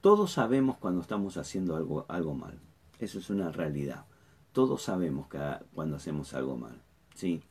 [0.00, 2.60] Todos sabemos cuando estamos haciendo algo, algo mal.
[2.98, 4.06] Eso es una realidad.
[4.52, 5.26] Todos sabemos
[5.74, 6.80] cuando hacemos algo mal.
[7.14, 7.42] ¿sí?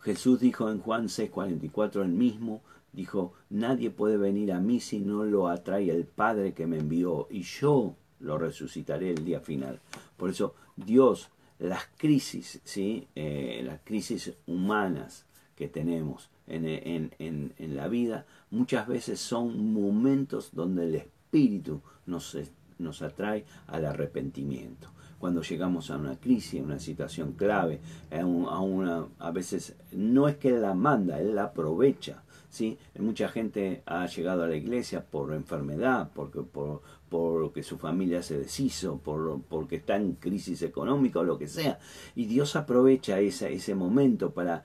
[0.00, 5.24] Jesús dijo en Juan 6:44 el mismo, dijo, nadie puede venir a mí si no
[5.24, 7.26] lo atrae el Padre que me envió.
[7.30, 9.80] Y yo lo resucitaré el día final.
[10.16, 13.06] Por eso Dios, las crisis, ¿sí?
[13.14, 15.26] Eh, las crisis humanas
[15.56, 22.36] que tenemos en, en, en, la vida, muchas veces son momentos donde el Espíritu nos,
[22.78, 24.90] nos atrae al arrepentimiento.
[25.18, 27.80] Cuando llegamos a una crisis, a una situación clave,
[28.12, 32.22] a, a, una, a veces no es que Él la manda, Él la aprovecha.
[32.50, 32.78] ¿sí?
[32.98, 38.38] Mucha gente ha llegado a la iglesia por enfermedad, porque, por, porque su familia se
[38.38, 41.78] deshizo, por, porque está en crisis económica o lo que sea.
[42.14, 44.64] Y Dios aprovecha esa, ese momento para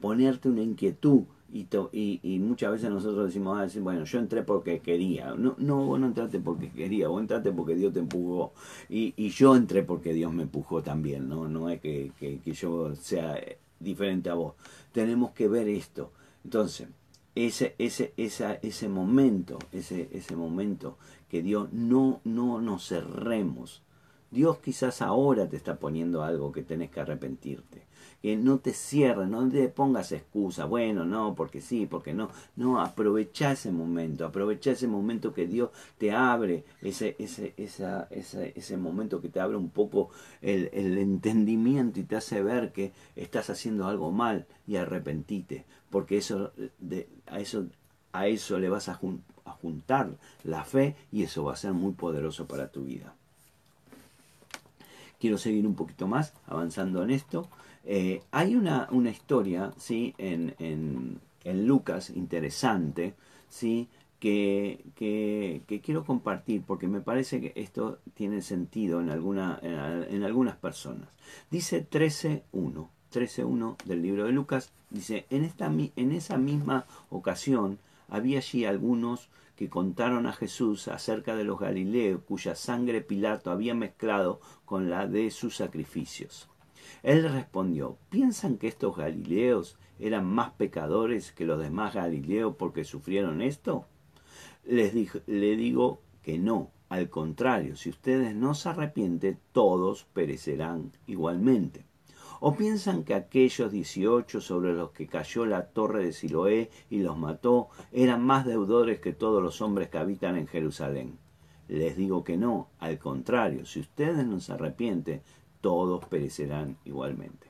[0.00, 1.22] ponerte una inquietud.
[1.52, 5.34] Y, y, y, muchas veces nosotros decimos, ah, bueno, yo entré porque quería.
[5.34, 8.52] No, no, vos no entraste porque quería, vos entraste porque Dios te empujó.
[8.88, 11.48] Y, y yo entré porque Dios me empujó también, ¿no?
[11.48, 13.36] No es que, que, que yo sea
[13.80, 14.54] diferente a vos.
[14.92, 16.12] Tenemos que ver esto.
[16.44, 16.86] Entonces,
[17.34, 20.98] ese, ese, esa, ese momento, ese, ese momento
[21.30, 23.82] que Dios no, no nos cerremos,
[24.30, 27.88] Dios quizás ahora te está poniendo algo que tenés que arrepentirte.
[28.22, 30.66] Que no te cierres, no te pongas excusa.
[30.66, 32.30] Bueno, no, porque sí, porque no.
[32.54, 38.52] No, aprovecha ese momento, aprovecha ese momento que Dios te abre, ese, ese, esa, ese,
[38.56, 40.10] ese momento que te abre un poco
[40.42, 45.64] el, el entendimiento y te hace ver que estás haciendo algo mal y arrepentite.
[45.90, 47.66] Porque eso, de, a eso
[48.12, 49.00] a eso le vas a,
[49.50, 50.10] juntar
[50.44, 53.14] la fe y eso va a ser muy poderoso para tu vida.
[55.18, 57.48] Quiero seguir un poquito más avanzando en esto.
[57.84, 60.14] Eh, hay una, una, historia ¿sí?
[60.18, 63.14] en, en, en Lucas interesante
[63.50, 63.88] ¿sí?
[64.18, 70.24] Que, que, que, quiero compartir porque me parece que esto tiene sentido en, alguna, en,
[70.24, 71.08] algunas personas.
[71.50, 72.88] Dice 13.1.
[73.12, 79.28] 13.1 del libro de Lucas dice, en, esta, en esa misma ocasión había allí algunos
[79.60, 85.06] que contaron a Jesús acerca de los Galileos cuya sangre Pilato había mezclado con la
[85.06, 86.48] de sus sacrificios.
[87.02, 93.42] Él respondió, ¿piensan que estos Galileos eran más pecadores que los demás Galileos porque sufrieron
[93.42, 93.84] esto?
[94.64, 94.94] Les
[95.26, 101.84] le digo que no, al contrario, si ustedes no se arrepienten, todos perecerán igualmente.
[102.42, 107.18] ¿O piensan que aquellos dieciocho sobre los que cayó la torre de Siloé y los
[107.18, 111.18] mató eran más deudores que todos los hombres que habitan en Jerusalén?
[111.68, 115.20] Les digo que no, al contrario, si ustedes no se arrepienten,
[115.60, 117.46] todos perecerán igualmente.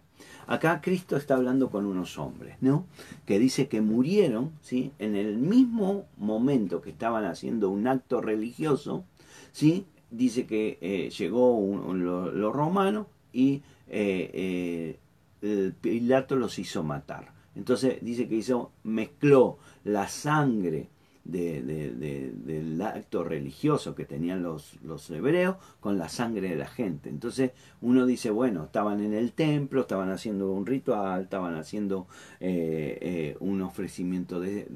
[0.49, 2.85] Acá Cristo está hablando con unos hombres, ¿no?
[3.25, 4.91] Que dice que murieron, ¿sí?
[4.99, 9.05] En el mismo momento que estaban haciendo un acto religioso,
[9.53, 9.87] ¿sí?
[10.11, 11.57] Dice que eh, llegó
[11.95, 14.99] los romanos y eh,
[15.43, 17.33] eh, Pilato los hizo matar.
[17.57, 20.89] Entonces dice que hizo, mezcló la sangre
[21.25, 27.09] del acto religioso que tenían los, los hebreos con la sangre de la gente.
[27.09, 32.07] Entonces uno dice, bueno, estaban en el templo, estaban haciendo un ritual, estaban haciendo
[32.41, 34.67] eh, un ofrecimiento de,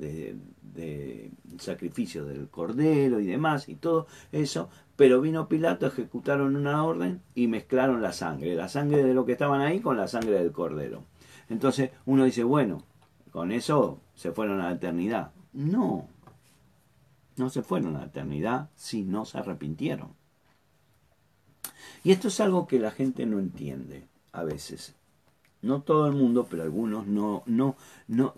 [0.74, 7.22] de sacrificio del cordero y demás y todo eso, pero vino Pilato, ejecutaron una orden
[7.34, 10.52] y mezclaron la sangre, la sangre de lo que estaban ahí con la sangre del
[10.52, 11.04] cordero.
[11.48, 12.82] Entonces uno dice, bueno,
[13.30, 15.32] con eso se fueron a la eternidad.
[15.52, 16.08] No,
[17.36, 20.14] no se fueron a la eternidad si no se arrepintieron.
[22.04, 24.94] Y esto es algo que la gente no entiende a veces.
[25.62, 27.76] No todo el mundo, pero algunos no, no,
[28.06, 28.34] no,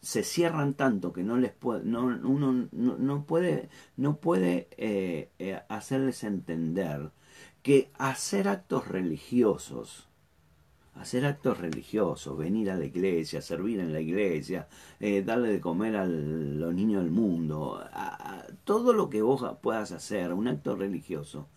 [0.00, 5.60] se cierran tanto que no les puede, no, uno no, puede, no puede eh, eh,
[5.68, 7.10] hacerles entender
[7.62, 10.08] que hacer actos religiosos,
[10.94, 14.68] hacer actos religiosos, venir a la iglesia, servir en la iglesia,
[15.00, 17.84] eh, darle de comer a los niños del mundo,
[18.64, 21.48] todo lo que vos puedas hacer, un acto religioso,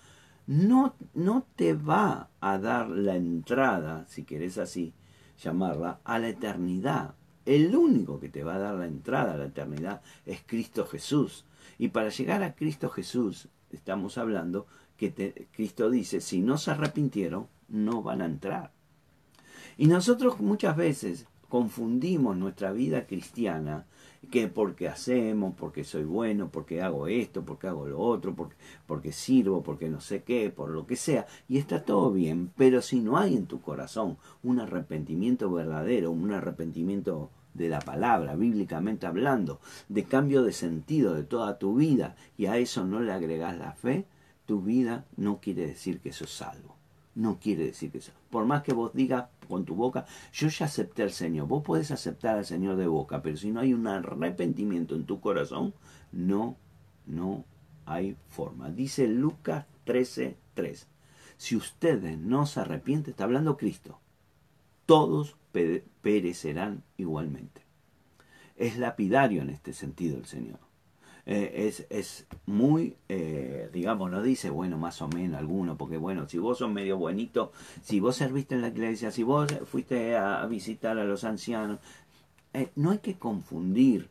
[0.47, 4.93] no, no te va a dar la entrada, si querés así
[5.37, 9.45] llamarla, a la eternidad el único que te va a dar la entrada a la
[9.45, 11.45] eternidad es Cristo Jesús.
[11.77, 17.47] Y para llegar a Cristo Jesús, estamos hablando que Cristo dice, si no se arrepintieron,
[17.67, 18.71] no van a entrar.
[19.77, 23.85] Y nosotros muchas veces confundimos nuestra vida cristiana
[24.29, 28.55] que porque hacemos, porque soy bueno, porque hago esto, porque hago lo otro, porque,
[28.85, 32.81] porque sirvo, porque no sé qué, por lo que sea, y está todo bien, pero
[32.81, 39.07] si no hay en tu corazón un arrepentimiento verdadero, un arrepentimiento de la palabra, bíblicamente
[39.07, 43.57] hablando, de cambio de sentido de toda tu vida, y a eso no le agregas
[43.57, 44.05] la fe,
[44.45, 46.80] tu vida no quiere decir que sos salvo.
[47.15, 48.13] No quiere decir que eso.
[48.29, 51.47] Por más que vos digas con tu boca, yo ya acepté al Señor.
[51.47, 55.19] Vos podés aceptar al Señor de boca, pero si no hay un arrepentimiento en tu
[55.19, 55.73] corazón,
[56.11, 56.55] no,
[57.05, 57.43] no
[57.85, 58.69] hay forma.
[58.69, 60.87] Dice Lucas 13:3.
[61.37, 63.99] Si ustedes no se arrepienten, está hablando Cristo,
[64.85, 65.35] todos
[66.01, 67.61] perecerán igualmente.
[68.55, 70.59] Es lapidario en este sentido el Señor.
[71.25, 76.27] Eh, es, es, muy, eh, digamos, no dice, bueno, más o menos alguno, porque bueno,
[76.27, 77.51] si vos sos medio buenito,
[77.83, 81.79] si vos serviste en la iglesia, si vos fuiste a, visitar a los ancianos,
[82.53, 84.09] eh, no hay que confundir,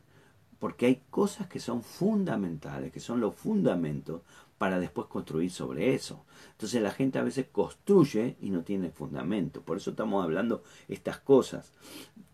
[0.59, 4.21] porque hay cosas que son fundamentales, que son los fundamentos
[4.57, 6.23] para después construir sobre eso.
[6.51, 9.61] Entonces la gente a veces construye y no tiene fundamento.
[9.61, 11.73] Por eso estamos hablando estas cosas.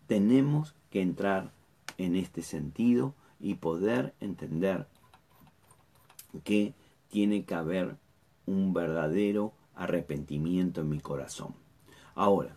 [0.06, 1.50] Tenemos que entrar
[1.96, 4.86] en este sentido y poder entender
[6.44, 6.74] que
[7.08, 7.96] tiene que haber
[8.46, 11.54] un verdadero arrepentimiento en mi corazón.
[12.14, 12.56] Ahora,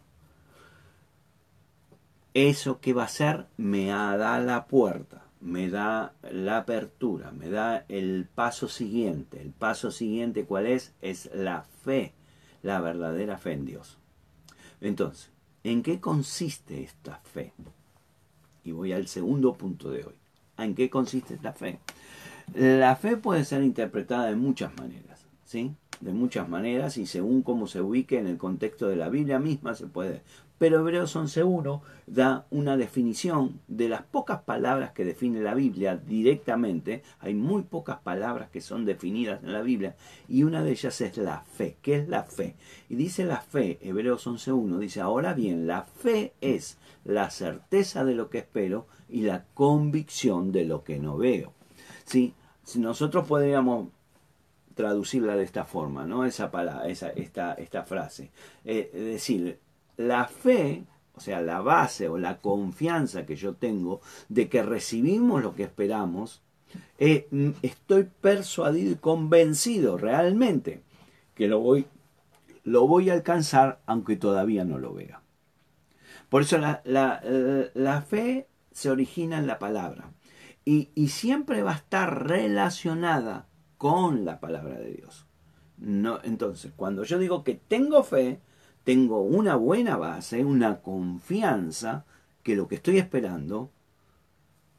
[2.34, 7.86] eso que va a ser me da la puerta, me da la apertura, me da
[7.90, 9.42] el paso siguiente.
[9.42, 10.94] El paso siguiente, ¿cuál es?
[11.02, 12.14] Es la fe.
[12.64, 13.98] la verdadera fe en Dios.
[14.82, 15.32] Entonces,
[15.64, 17.54] ¿en qué consiste esta fe?
[18.64, 20.21] Y voy al segundo punto de hoy.
[20.58, 21.80] ¿En qué consiste esta fe?
[22.54, 25.72] La fe puede ser interpretada de muchas maneras, ¿sí?
[26.00, 29.76] De muchas maneras y según cómo se ubique en el contexto de la Biblia misma
[29.76, 30.22] se puede
[30.62, 37.02] pero Hebreos 11.1 da una definición de las pocas palabras que define la Biblia directamente.
[37.20, 39.96] Hay muy pocas palabras que son definidas en la Biblia
[40.30, 41.78] y una de ellas es la fe.
[41.82, 42.54] ¿Qué es la fe?
[42.90, 48.14] Y dice la fe, Hebreos 11.1, dice, ahora bien, la fe es la certeza de
[48.14, 51.54] lo que espero y la convicción de lo que no veo.
[52.06, 52.34] ¿Sí?
[52.64, 53.90] Si nosotros podríamos
[54.76, 56.26] traducirla de esta forma, ¿no?
[56.26, 58.32] Esa palabra, esa, esta, esta frase.
[58.66, 59.60] Eh, decir,
[59.98, 60.84] la fe,
[61.16, 65.64] o sea, la base o la confianza que yo tengo de que recibimos lo que
[65.64, 66.42] esperamos,
[66.98, 70.82] eh, mm, estoy persuadido y convencido realmente
[71.36, 71.86] que lo voy,
[72.64, 75.22] lo voy a alcanzar aunque todavía no lo vea.
[76.30, 80.12] Por eso la, la, fe se origina en la palabra
[80.64, 85.26] y, y, siempre va a estar relacionada con la palabra de Dios.
[85.78, 88.40] No, entonces, cuando yo digo que tengo fe,
[88.84, 92.06] tengo una buena base, una confianza
[92.44, 93.72] que lo que estoy esperando,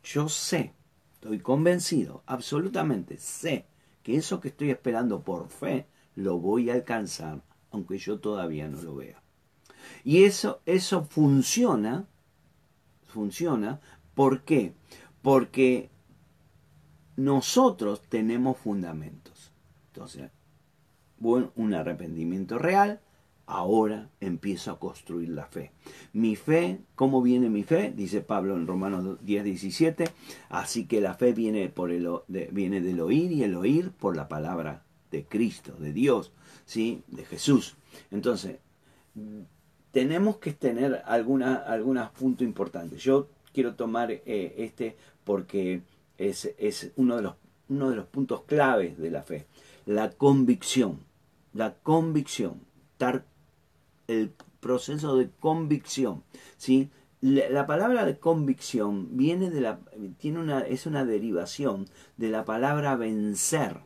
[0.05, 0.73] yo sé,
[1.15, 3.67] estoy convencido, absolutamente sé
[4.03, 8.83] que eso que estoy esperando por fe lo voy a alcanzar, aunque yo todavía no
[8.83, 9.23] lo vea.
[10.05, 12.07] Y eso, eso funciona,
[13.13, 13.81] funciona,
[14.15, 14.73] ¿por qué?
[15.23, 15.91] Porque
[17.17, 19.53] nosotros tenemos fundamentos.
[19.89, 20.31] Entonces,
[21.19, 23.01] bueno, un arrepentimiento real,
[23.47, 25.73] ahora empiezo a construir la fe.
[26.13, 27.93] Mi fe, ¿cómo viene mi fe?
[27.95, 30.05] Dice Pablo en Romanos 10, 17.
[30.49, 34.29] Así que la fe viene, por el, viene del oír y el oír por la
[34.29, 36.33] palabra de Cristo, de Dios,
[36.65, 37.03] ¿sí?
[37.09, 37.77] de Jesús.
[38.11, 38.59] Entonces,
[39.93, 43.03] tenemos que tener algunos puntos importantes.
[43.03, 45.83] Yo quiero tomar eh, este porque
[46.19, 47.35] es, es uno, de los,
[47.69, 49.47] uno de los puntos claves de la fe.
[49.87, 51.01] La convicción.
[51.53, 52.61] La convicción.
[52.93, 53.25] Estar
[54.09, 56.25] el proceso de convicción.
[56.57, 56.91] ¿sí?
[57.21, 59.79] La, palabra de convicción viene de la,
[60.19, 63.81] tiene una, es una derivación de la palabra vencer.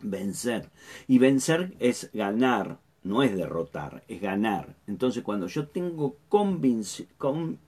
[0.00, 0.70] Vencer.
[1.08, 4.74] Y vencer es ganar, no es derrotar, es ganar.
[4.86, 7.58] Entonces cuando yo tengo convicción,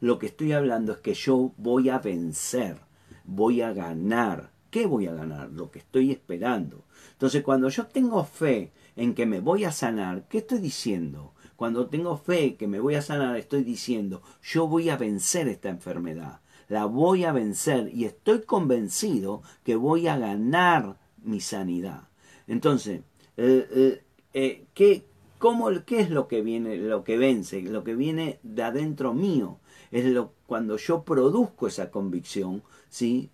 [0.00, 2.78] lo que estoy hablando es que yo voy a vencer,
[3.24, 4.50] voy a ganar.
[4.70, 5.50] ¿Qué voy a ganar?
[5.50, 6.84] Lo que estoy esperando.
[7.12, 11.34] Entonces cuando yo tengo fe, en que me voy a sanar, ¿qué estoy diciendo?
[11.54, 15.68] Cuando tengo fe que me voy a sanar, estoy diciendo, yo voy a vencer esta
[15.68, 22.08] enfermedad, la voy a vencer y estoy convencido que voy a ganar mi sanidad.
[22.46, 23.02] Entonces,
[23.36, 24.02] eh,
[24.74, 25.04] ¿qué,
[25.38, 27.62] cómo, ¿qué es lo que viene, lo que vence?
[27.62, 29.58] Lo que viene de adentro mío.
[29.90, 33.30] Es lo, cuando yo produzco esa convicción, ¿sí?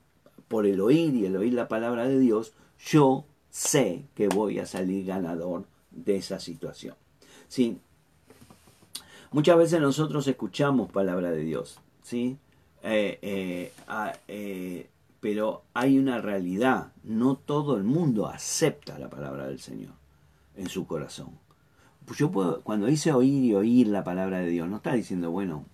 [0.48, 4.66] por el oír y el oír la palabra de Dios, yo sé que voy a
[4.66, 6.94] salir ganador de esa situación.
[7.48, 7.78] ¿Sí?
[9.30, 12.36] Muchas veces nosotros escuchamos palabra de Dios, ¿sí?
[12.82, 13.72] Eh, eh,
[14.28, 20.01] eh, pero hay una realidad, no todo el mundo acepta la palabra del Señor
[20.56, 21.38] en su corazón.
[22.04, 25.30] Pues yo puedo, cuando dice oír y oír la palabra de Dios, no está diciendo,
[25.30, 25.66] bueno,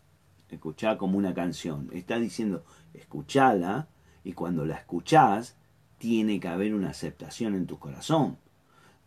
[0.51, 2.65] escuchar como una canción, está diciendo,
[2.95, 3.89] escuchala
[4.25, 5.57] y cuando la escuchás,
[5.99, 8.39] tiene que haber una aceptación en tu corazón.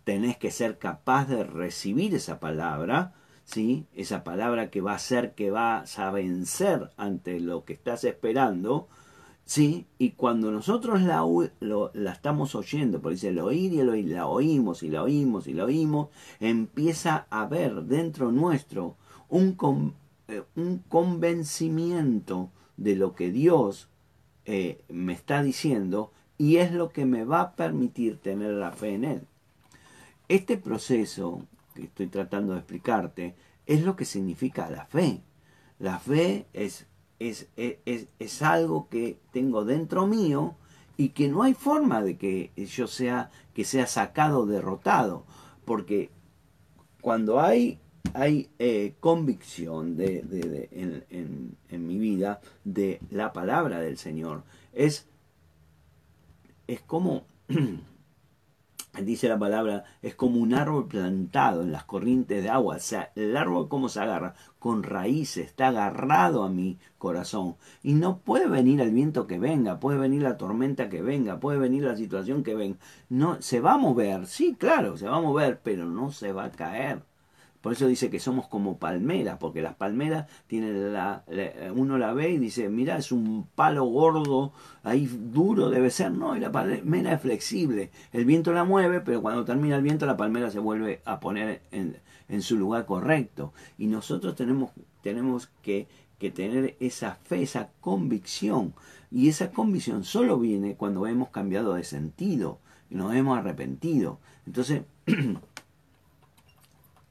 [0.03, 3.13] Tenés que ser capaz de recibir esa palabra,
[3.45, 3.86] ¿sí?
[3.93, 8.88] Esa palabra que va a ser que vas a vencer ante lo que estás esperando,
[9.45, 9.86] ¿sí?
[9.97, 11.23] Y cuando nosotros la,
[11.93, 15.47] la estamos oyendo, por dice el oír y el oír, la oímos y la oímos
[15.47, 18.95] y la oímos, empieza a haber dentro nuestro
[19.30, 19.95] un,
[20.27, 23.89] eh, un convencimiento de lo que Dios
[24.45, 28.95] eh, me está diciendo y es lo que me va a permitir tener la fe
[28.95, 29.21] en Él.
[30.27, 35.21] Este proceso que estoy tratando de explicarte es lo que significa la fe.
[35.77, 36.88] La fe es,
[37.29, 40.55] es, es, es algo que tengo dentro mío
[40.97, 45.25] y que no hay forma de que yo sea, que sea sacado, derrotado,
[45.65, 46.10] porque
[47.01, 47.80] cuando hay,
[48.13, 54.43] hay eh, convicción de, de, en, en, en mi vida de la palabra del Señor,
[54.74, 55.07] es
[56.72, 57.26] es como,
[59.00, 62.76] dice la palabra, es como un árbol plantado en las corrientes de agua.
[62.76, 67.56] O sea, el árbol cómo se agarra, con raíces, está agarrado a mi corazón.
[67.84, 71.60] Y no puede venir el viento que venga, puede venir la tormenta que venga, puede
[71.60, 72.78] venir la situación que venga.
[73.10, 76.46] No, se va a mover, sí, claro, se va a mover, pero no se va
[76.46, 77.04] a caer.
[77.62, 81.24] Por eso dice que somos como palmeras, porque las palmeras tienen la,
[81.76, 84.51] uno la ve y dice, mira, es un palo gordo,
[84.84, 89.22] ahí duro debe ser, no, y la palmera es flexible, el viento la mueve, pero
[89.22, 93.53] cuando termina el viento la palmera se vuelve a poner en, su lugar correcto.
[93.78, 94.72] Y nosotros tenemos,
[95.03, 95.88] tenemos que,
[96.18, 98.74] que tener esa fe, esa convicción,
[99.12, 102.59] y esa convicción solo viene cuando hemos cambiado de sentido
[102.89, 104.20] y nos hemos arrepentido.
[104.47, 104.84] Entonces,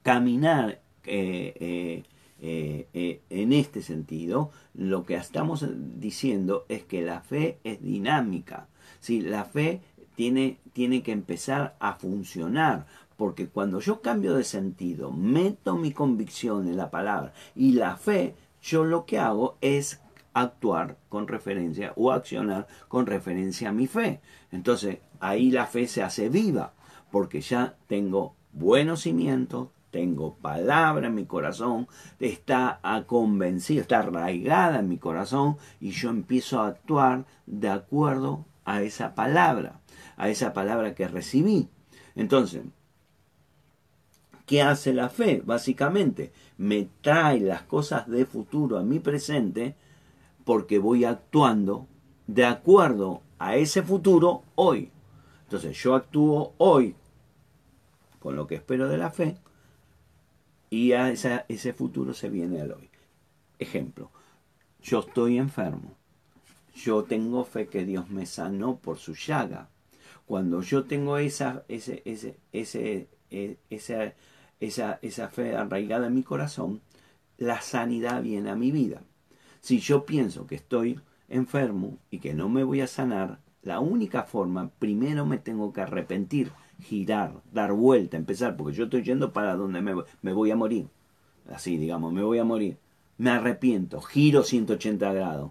[0.02, 2.04] caminar eh,
[2.42, 5.66] eh, eh, en este sentido, lo que estamos
[6.00, 8.66] diciendo es que la fe es dinámica.
[9.00, 9.20] ¿sí?
[9.20, 9.82] La fe
[10.14, 12.86] tiene, tiene que empezar a funcionar,
[13.18, 18.34] porque cuando yo cambio de sentido, meto mi convicción en la palabra y la fe,
[18.62, 20.00] yo lo que hago es
[20.32, 24.20] actuar con referencia o accionar con referencia a mi fe.
[24.50, 26.72] Entonces ahí la fe se hace viva,
[27.10, 31.88] porque ya tengo buenos cimientos, tengo palabra en mi corazón,
[32.18, 38.82] está convencido, está arraigada en mi corazón y yo empiezo a actuar de acuerdo a
[38.82, 39.80] esa palabra,
[40.16, 41.68] a esa palabra que recibí.
[42.14, 42.62] Entonces,
[44.46, 45.42] ¿qué hace la fe?
[45.44, 49.74] Básicamente, me trae las cosas de futuro a mi presente
[50.44, 51.86] porque voy actuando
[52.26, 54.90] de acuerdo a ese futuro hoy.
[55.44, 56.94] Entonces, yo actúo hoy
[58.20, 59.36] con lo que espero de la fe
[60.70, 62.88] y a ese futuro se viene al hoy.
[63.58, 64.10] Ejemplo,
[64.80, 65.96] yo estoy enfermo.
[66.74, 69.68] Yo tengo fe que Dios me sanó por su llaga.
[70.24, 74.14] Cuando yo tengo esa, ese, ese, ese, e, esa,
[74.60, 76.80] esa, esa fe arraigada en mi corazón,
[77.36, 79.02] la sanidad viene a mi vida.
[79.60, 84.22] Si yo pienso que estoy enfermo y que no me voy a sanar, la única
[84.22, 89.56] forma, primero me tengo que arrepentir girar, dar vuelta, empezar, porque yo estoy yendo para
[89.56, 90.88] donde me, me voy a morir.
[91.52, 92.78] Así, digamos, me voy a morir.
[93.18, 95.50] Me arrepiento, giro 180 grados,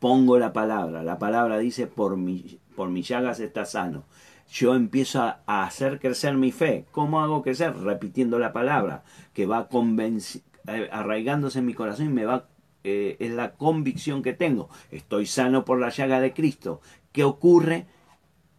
[0.00, 4.04] pongo la palabra, la palabra dice, por, mi, por mis llagas está sano.
[4.50, 6.84] Yo empiezo a, hacer crecer mi fe.
[6.92, 7.76] ¿Cómo hago crecer?
[7.76, 9.02] Repitiendo la palabra,
[9.34, 12.46] que va eh, arraigándose en mi corazón y me va
[12.88, 14.68] eh, es la convicción que tengo.
[14.92, 16.80] Estoy sano por la llaga de Cristo.
[17.10, 17.86] ¿Qué ocurre?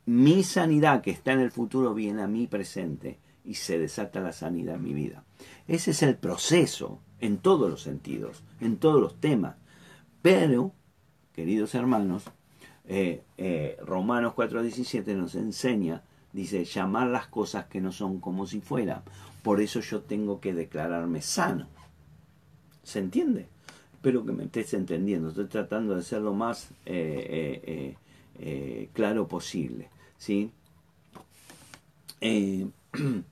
[0.07, 4.31] Mi sanidad que está en el futuro viene a mi presente y se desata la
[4.31, 5.25] sanidad en mi vida.
[5.67, 9.57] Ese es el proceso en todos los sentidos, en todos los temas.
[10.21, 10.71] Pero,
[11.33, 12.23] queridos hermanos,
[12.85, 18.61] eh, eh, Romanos 4:17 nos enseña, dice, llamar las cosas que no son como si
[18.61, 19.01] fueran.
[19.43, 21.67] Por eso yo tengo que declararme sano.
[22.81, 23.49] ¿Se entiende?
[23.91, 25.27] Espero que me estés entendiendo.
[25.27, 27.97] Estoy tratando de ser lo más eh,
[28.93, 29.89] claro posible.
[30.17, 30.51] ¿Sí?
[32.21, 32.67] Eh,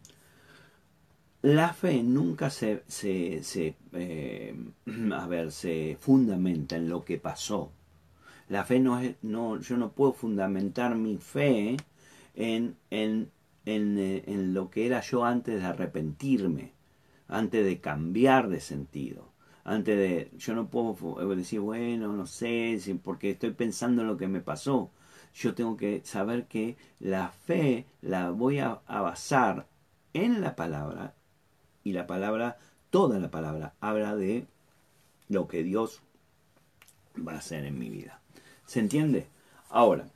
[1.42, 4.56] la fe nunca se, se, se eh,
[5.14, 7.72] a ver, se fundamenta en lo que pasó.
[8.50, 11.78] La fe no es, no, yo no puedo fundamentar mi fe
[12.36, 13.32] en, en,
[13.66, 16.74] en, eh, en lo que era yo antes de arrepentirme,
[17.28, 23.32] antes de cambiar de sentido antes de yo no puedo decir bueno no sé porque
[23.32, 24.92] estoy pensando en lo que me pasó
[25.36, 29.68] yo tengo que saber que la fe la voy a, basar
[30.14, 31.14] en la palabra
[31.84, 32.58] y la palabra,
[32.90, 34.48] toda la palabra, habla de
[35.28, 36.02] lo que Dios
[37.16, 38.22] va a hacer en mi vida.
[38.66, 39.28] ¿Se entiende?
[39.70, 40.08] Ahora,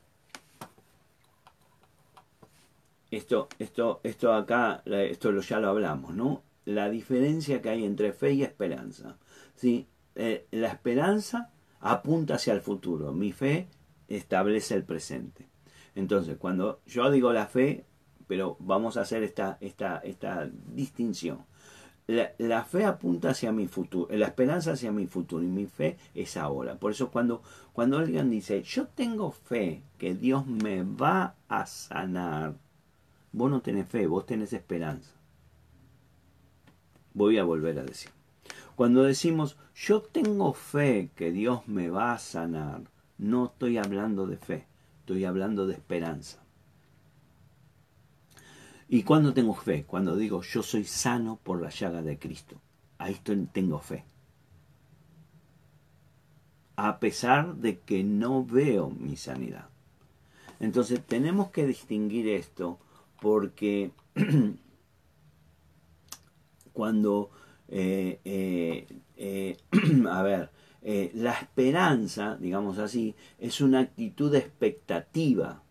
[3.11, 6.43] esto, esto, esto acá, esto ya lo hablamos, ¿no?
[6.63, 9.17] La diferencia que hay entre fe y esperanza.
[9.55, 9.87] ¿sí?
[10.15, 11.51] Eh, la esperanza
[11.81, 13.11] apunta hacia el futuro.
[13.11, 13.67] Mi fe
[14.09, 15.47] establece el presente.
[15.95, 17.85] Entonces, cuando yo digo la fe,
[18.27, 21.45] pero vamos a hacer esta, esta, esta distinción.
[22.07, 26.37] La, fe apunta hacia mi futuro, la esperanza hacia mi futuro y mi fe es
[26.37, 26.75] ahora.
[26.75, 32.55] Por eso cuando, cuando alguien dice, yo tengo fe que Dios me va a sanar,
[33.31, 35.11] vos no tenés fe, vos tenés esperanza.
[37.13, 38.09] Voy a volver a decir.
[38.75, 42.81] Cuando decimos, yo tengo fe que Dios me va a sanar,
[43.19, 44.65] no estoy hablando de fe,
[45.01, 46.39] estoy hablando de esperanza.
[48.87, 49.83] ¿Y cuando tengo fe?
[49.83, 52.59] Cuando digo yo soy sano por la llaga de Cristo.
[52.97, 53.15] Ahí
[53.51, 54.03] tengo fe.
[56.75, 59.69] A pesar de que no veo mi sanidad.
[60.59, 62.79] Entonces tenemos que distinguir esto
[63.21, 63.91] porque
[66.73, 67.29] cuando,
[67.67, 69.57] eh, eh, eh,
[70.09, 70.49] a ver,
[70.81, 75.61] la esperanza, digamos así, es una actitud expectativa.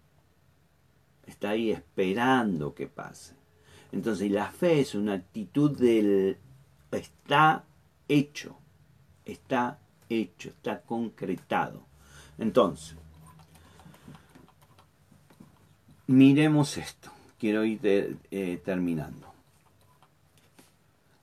[1.27, 3.35] Está ahí esperando que pase.
[3.93, 6.39] Entonces la fe es una actitud del
[6.91, 7.65] está
[8.09, 8.59] hecho,
[9.25, 9.79] está
[10.09, 11.87] hecho, está concretado.
[12.39, 12.97] Entonces,
[16.07, 17.11] miremos esto.
[17.39, 18.19] Quiero ir
[18.65, 19.33] terminando.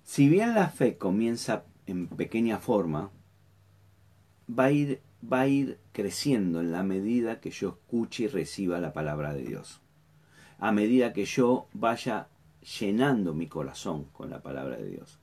[0.04, 3.12] Si bien la fe comienza en pequeña forma,
[4.50, 8.80] va a, ir, va a ir creciendo en la medida que yo escuche y reciba
[8.80, 9.82] la palabra de Dios.
[10.60, 12.28] A medida que yo vaya
[12.80, 15.20] llenando mi corazón con la palabra de Dios.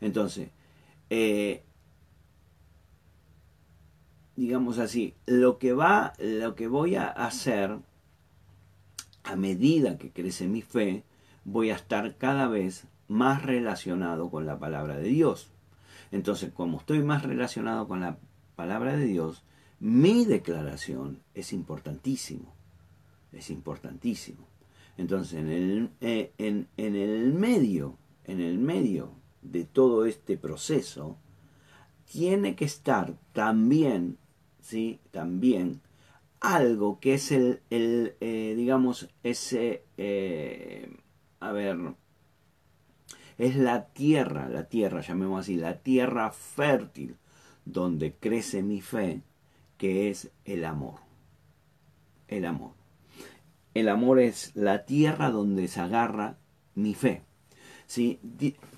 [0.00, 0.50] Entonces,
[1.10, 1.64] eh,
[4.36, 7.78] digamos así, lo que va, lo que voy a hacer
[9.24, 11.04] a medida que crece mi fe,
[11.44, 15.50] voy a estar cada vez más relacionado con la palabra de Dios.
[16.12, 18.18] Entonces, como estoy más relacionado con la
[18.56, 19.44] palabra de Dios,
[19.80, 22.54] mi declaración es importantísimo.
[23.32, 24.46] Es importantísimo.
[24.96, 31.18] Entonces, en el, eh, en, en el medio, en el medio de todo este proceso,
[32.10, 34.18] tiene que estar también,
[34.60, 35.00] ¿sí?
[35.10, 35.80] También
[36.40, 40.94] algo que es el, el eh, digamos, ese, eh,
[41.40, 41.78] a ver,
[43.38, 47.16] es la tierra, la tierra, llamemos así, la tierra fértil
[47.64, 49.22] donde crece mi fe,
[49.78, 51.00] que es el amor.
[52.28, 52.72] El amor.
[53.74, 56.36] El amor es la tierra donde se agarra
[56.74, 57.22] mi fe.
[57.86, 58.20] ¿Sí?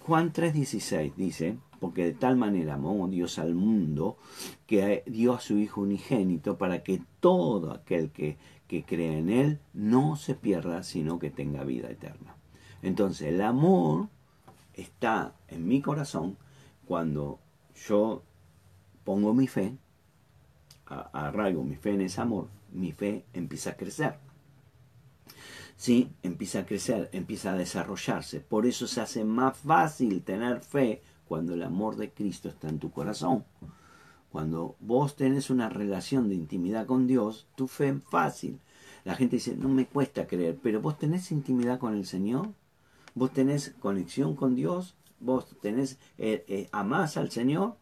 [0.01, 4.17] Juan 3:16 dice, porque de tal manera amó Dios al mundo
[4.67, 9.61] que dio a su Hijo unigénito para que todo aquel que, que cree en Él
[9.75, 12.37] no se pierda, sino que tenga vida eterna.
[12.83, 14.09] Entonces el amor
[14.75, 16.37] está en mi corazón
[16.87, 17.41] cuando
[17.87, 18.23] yo
[19.07, 19.79] pongo mi fe,
[20.85, 24.19] arraigo mi fe en ese amor, mi fe empieza a crecer.
[25.77, 26.11] ¿Sí?
[26.23, 28.41] Empieza a crecer, empieza a desarrollarse.
[28.41, 32.79] Por eso se hace más fácil tener fe cuando el amor de Cristo está en
[32.79, 33.45] tu corazón.
[34.33, 38.59] Cuando vos tenés una relación de intimidad con Dios, tu fe es fácil.
[39.05, 42.49] La gente dice, no me cuesta creer, pero vos tenés intimidad con el Señor.
[43.15, 44.97] ¿Vos tenés conexión con Dios?
[45.21, 47.77] ¿Vos tenés, eh, eh, amás al Señor?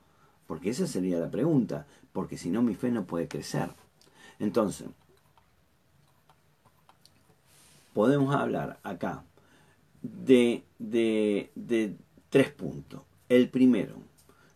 [0.46, 3.70] Porque esa sería la pregunta, porque si no mi fe no puede crecer.
[4.38, 4.88] Entonces,
[7.92, 9.24] podemos hablar acá
[10.02, 11.96] de, de,
[12.28, 13.02] tres puntos.
[13.28, 13.96] El primero,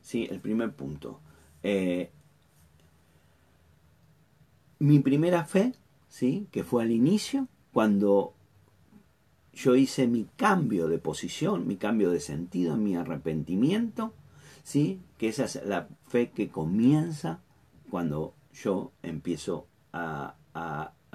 [0.02, 0.26] ¿sí?
[0.30, 1.20] El primer punto.
[1.62, 2.10] Eh,
[4.78, 5.74] mi primera fe,
[6.08, 6.48] ¿sí?
[6.50, 8.34] Que fue al inicio, cuando
[9.52, 14.12] yo hice mi cambio de posición, mi cambio de sentido, mi arrepentimiento,
[14.62, 15.00] ¿sí?
[15.18, 17.40] Que esa es la fe que comienza
[17.90, 20.34] cuando yo empiezo a,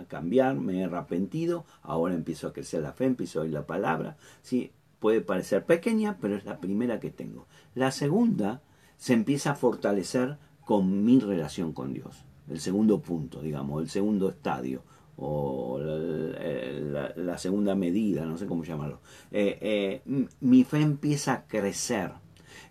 [0.08, 4.18] cambiar, me he arrepentido, ahora empiezo a crecer la fe, empiezo a oír la palabra,
[4.42, 4.72] ¿sí?
[5.00, 7.48] puede parecer pequeña, pero es la primera que tengo.
[7.76, 8.62] La segunda
[8.98, 14.30] se empieza a fortalecer con mi relación con Dios, el segundo punto, digamos, el segundo
[14.30, 14.84] estadio
[15.16, 19.00] o la, segunda medida, no sé cómo llamarlo.
[19.32, 22.12] Eh, eh, mi fe empieza a crecer,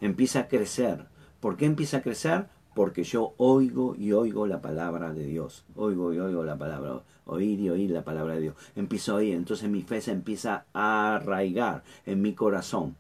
[0.01, 1.12] empieza a crecer.
[1.43, 2.47] ¿Por qué empieza a crecer?
[2.73, 5.65] Porque yo oigo y oigo la palabra de Dios.
[5.75, 7.03] Oigo y oigo la palabra.
[7.27, 8.55] Oír y oír la palabra de Dios.
[8.77, 9.35] Empiezo a oír.
[9.35, 12.95] Entonces mi fe se empieza a arraigar en mi corazón.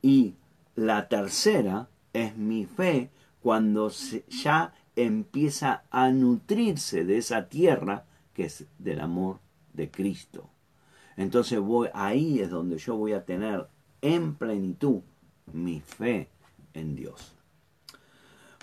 [0.00, 0.32] Y
[0.76, 3.10] la tercera es mi fe
[3.42, 3.90] cuando
[4.30, 9.40] ya empieza a nutrirse de esa tierra que es del amor
[9.74, 10.48] de Cristo.
[11.18, 13.66] Entonces voy, ahí es donde yo voy a tener
[14.00, 15.02] en plenitud
[15.52, 16.30] mi fe
[16.72, 17.33] en Dios.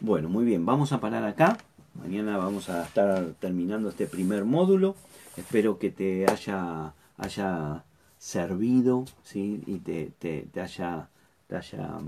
[0.03, 1.59] Bueno, muy bien, vamos a parar acá.
[1.93, 4.95] Mañana vamos a estar terminando este primer módulo.
[5.37, 7.83] Espero que te haya, haya
[8.17, 9.61] servido ¿sí?
[9.67, 11.07] y te, te, haya,
[11.45, 11.99] te haya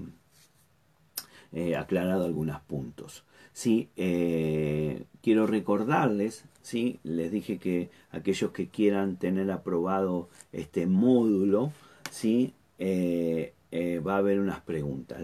[1.52, 3.26] eh, aclarado algunos puntos.
[3.54, 7.00] Sí, eh, quiero recordarles, ¿sí?
[7.04, 11.72] les dije que aquellos que quieran tener aprobado este módulo,
[12.10, 12.56] ¿sí?
[12.80, 15.20] Eh, eh, va a haber unas preguntas.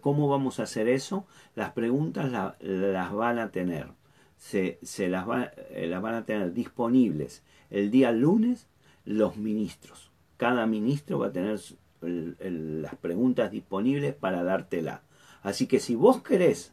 [0.00, 1.26] ¿Cómo vamos a hacer eso?
[1.56, 2.30] Las preguntas
[2.60, 3.88] las van a tener,
[4.36, 4.78] se,
[5.08, 8.68] las, las van a tener disponibles el día lunes
[9.04, 10.12] los ministros.
[10.36, 11.58] Cada ministro va a tener
[12.00, 15.02] las preguntas disponibles para dártela.
[15.42, 16.72] Así que si vos querés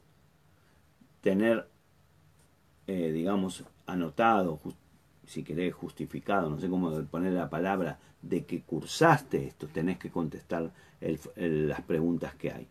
[1.22, 1.68] tener,
[2.86, 4.60] eh, digamos, anotado
[5.26, 10.10] si querés justificado, no sé cómo poner la palabra, de que cursaste esto, tenés que
[10.10, 10.72] contestar
[11.36, 12.68] las preguntas que hay.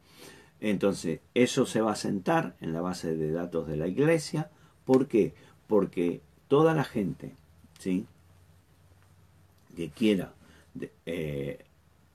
[0.60, 4.50] Entonces, eso se va a sentar en la base de datos de la iglesia.
[4.84, 5.34] ¿Por qué?
[5.66, 7.34] Porque toda la gente,
[7.78, 8.06] ¿sí?
[9.76, 10.32] Que quiera
[11.06, 11.64] eh,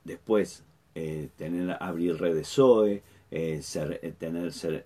[0.04, 0.64] después
[0.96, 4.84] eh, tener, abrir redes SOE, eh, ser, tener ser,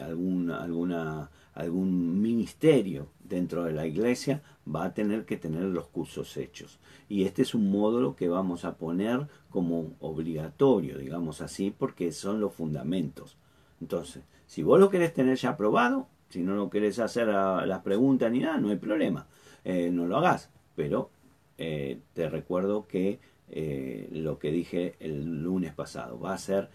[0.00, 6.36] algún, alguna, algún ministerio dentro de la iglesia, va a tener que tener los cursos
[6.36, 6.78] hechos.
[7.08, 12.40] Y este es un módulo que vamos a poner como obligatorio, digamos así, porque son
[12.40, 13.36] los fundamentos.
[13.80, 18.30] Entonces, si vos lo querés tener ya aprobado, si no lo querés hacer las preguntas
[18.30, 19.26] ni nada, no hay problema,
[19.64, 20.50] eh, no lo hagas.
[20.74, 21.10] Pero
[21.58, 23.18] eh, te recuerdo que
[23.50, 26.70] eh, lo que dije el lunes pasado va a ser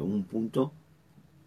[0.00, 0.72] un punto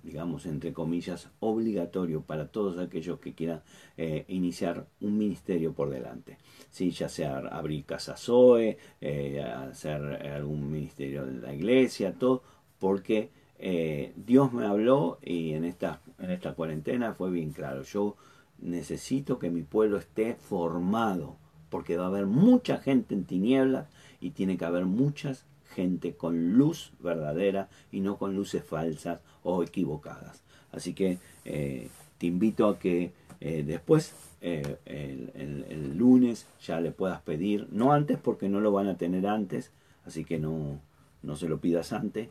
[0.03, 3.61] digamos, entre comillas, obligatorio para todos aquellos que quieran
[3.97, 6.37] eh, iniciar un ministerio por delante.
[6.69, 6.91] ¿Sí?
[6.91, 12.43] Ya sea abrir casa Zoe, eh, hacer algún ministerio de la iglesia, todo,
[12.79, 13.29] porque
[13.59, 17.83] eh, Dios me habló y en esta, en esta cuarentena fue bien claro.
[17.83, 18.15] Yo
[18.59, 21.37] necesito que mi pueblo esté formado,
[21.69, 23.87] porque va a haber mucha gente en tinieblas
[24.19, 29.63] y tiene que haber muchas gente con luz verdadera y no con luces falsas o
[29.63, 30.41] equivocadas.
[30.71, 37.21] Así que eh, te invito a que eh, después, eh, el, lunes, ya le puedas
[37.21, 39.71] pedir, no antes porque no lo van a tener antes,
[40.05, 40.79] así que no,
[41.21, 42.29] no se lo pidas antes.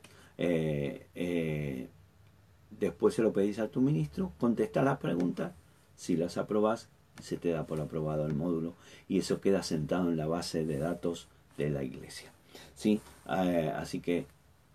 [2.70, 5.52] después se lo pedís a tu ministro, contesta las preguntas,
[5.96, 6.88] si las aprobas,
[7.20, 8.74] se te da por aprobado el módulo
[9.06, 12.32] y eso queda sentado en la base de datos de la iglesia.
[12.74, 13.00] ¿sí?
[13.26, 14.24] Así que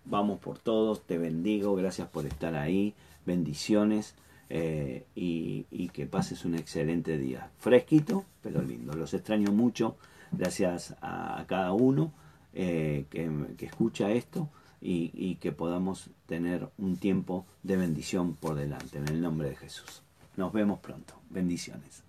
[0.06, 2.94] vamos por todos, te bendigo, gracias por estar ahí,
[3.24, 4.14] bendiciones
[4.48, 7.50] eh, y, que pases un excelente día.
[7.58, 8.94] Fresquito, pero lindo.
[8.94, 9.96] Los extraño mucho,
[10.32, 12.12] gracias a, cada uno
[12.52, 14.48] eh, que, escucha esto
[14.80, 19.56] y, y que podamos tener un tiempo de bendición por delante, en el nombre de
[19.56, 20.02] Jesús.
[20.36, 21.14] Nos vemos pronto.
[21.30, 22.05] Bendiciones.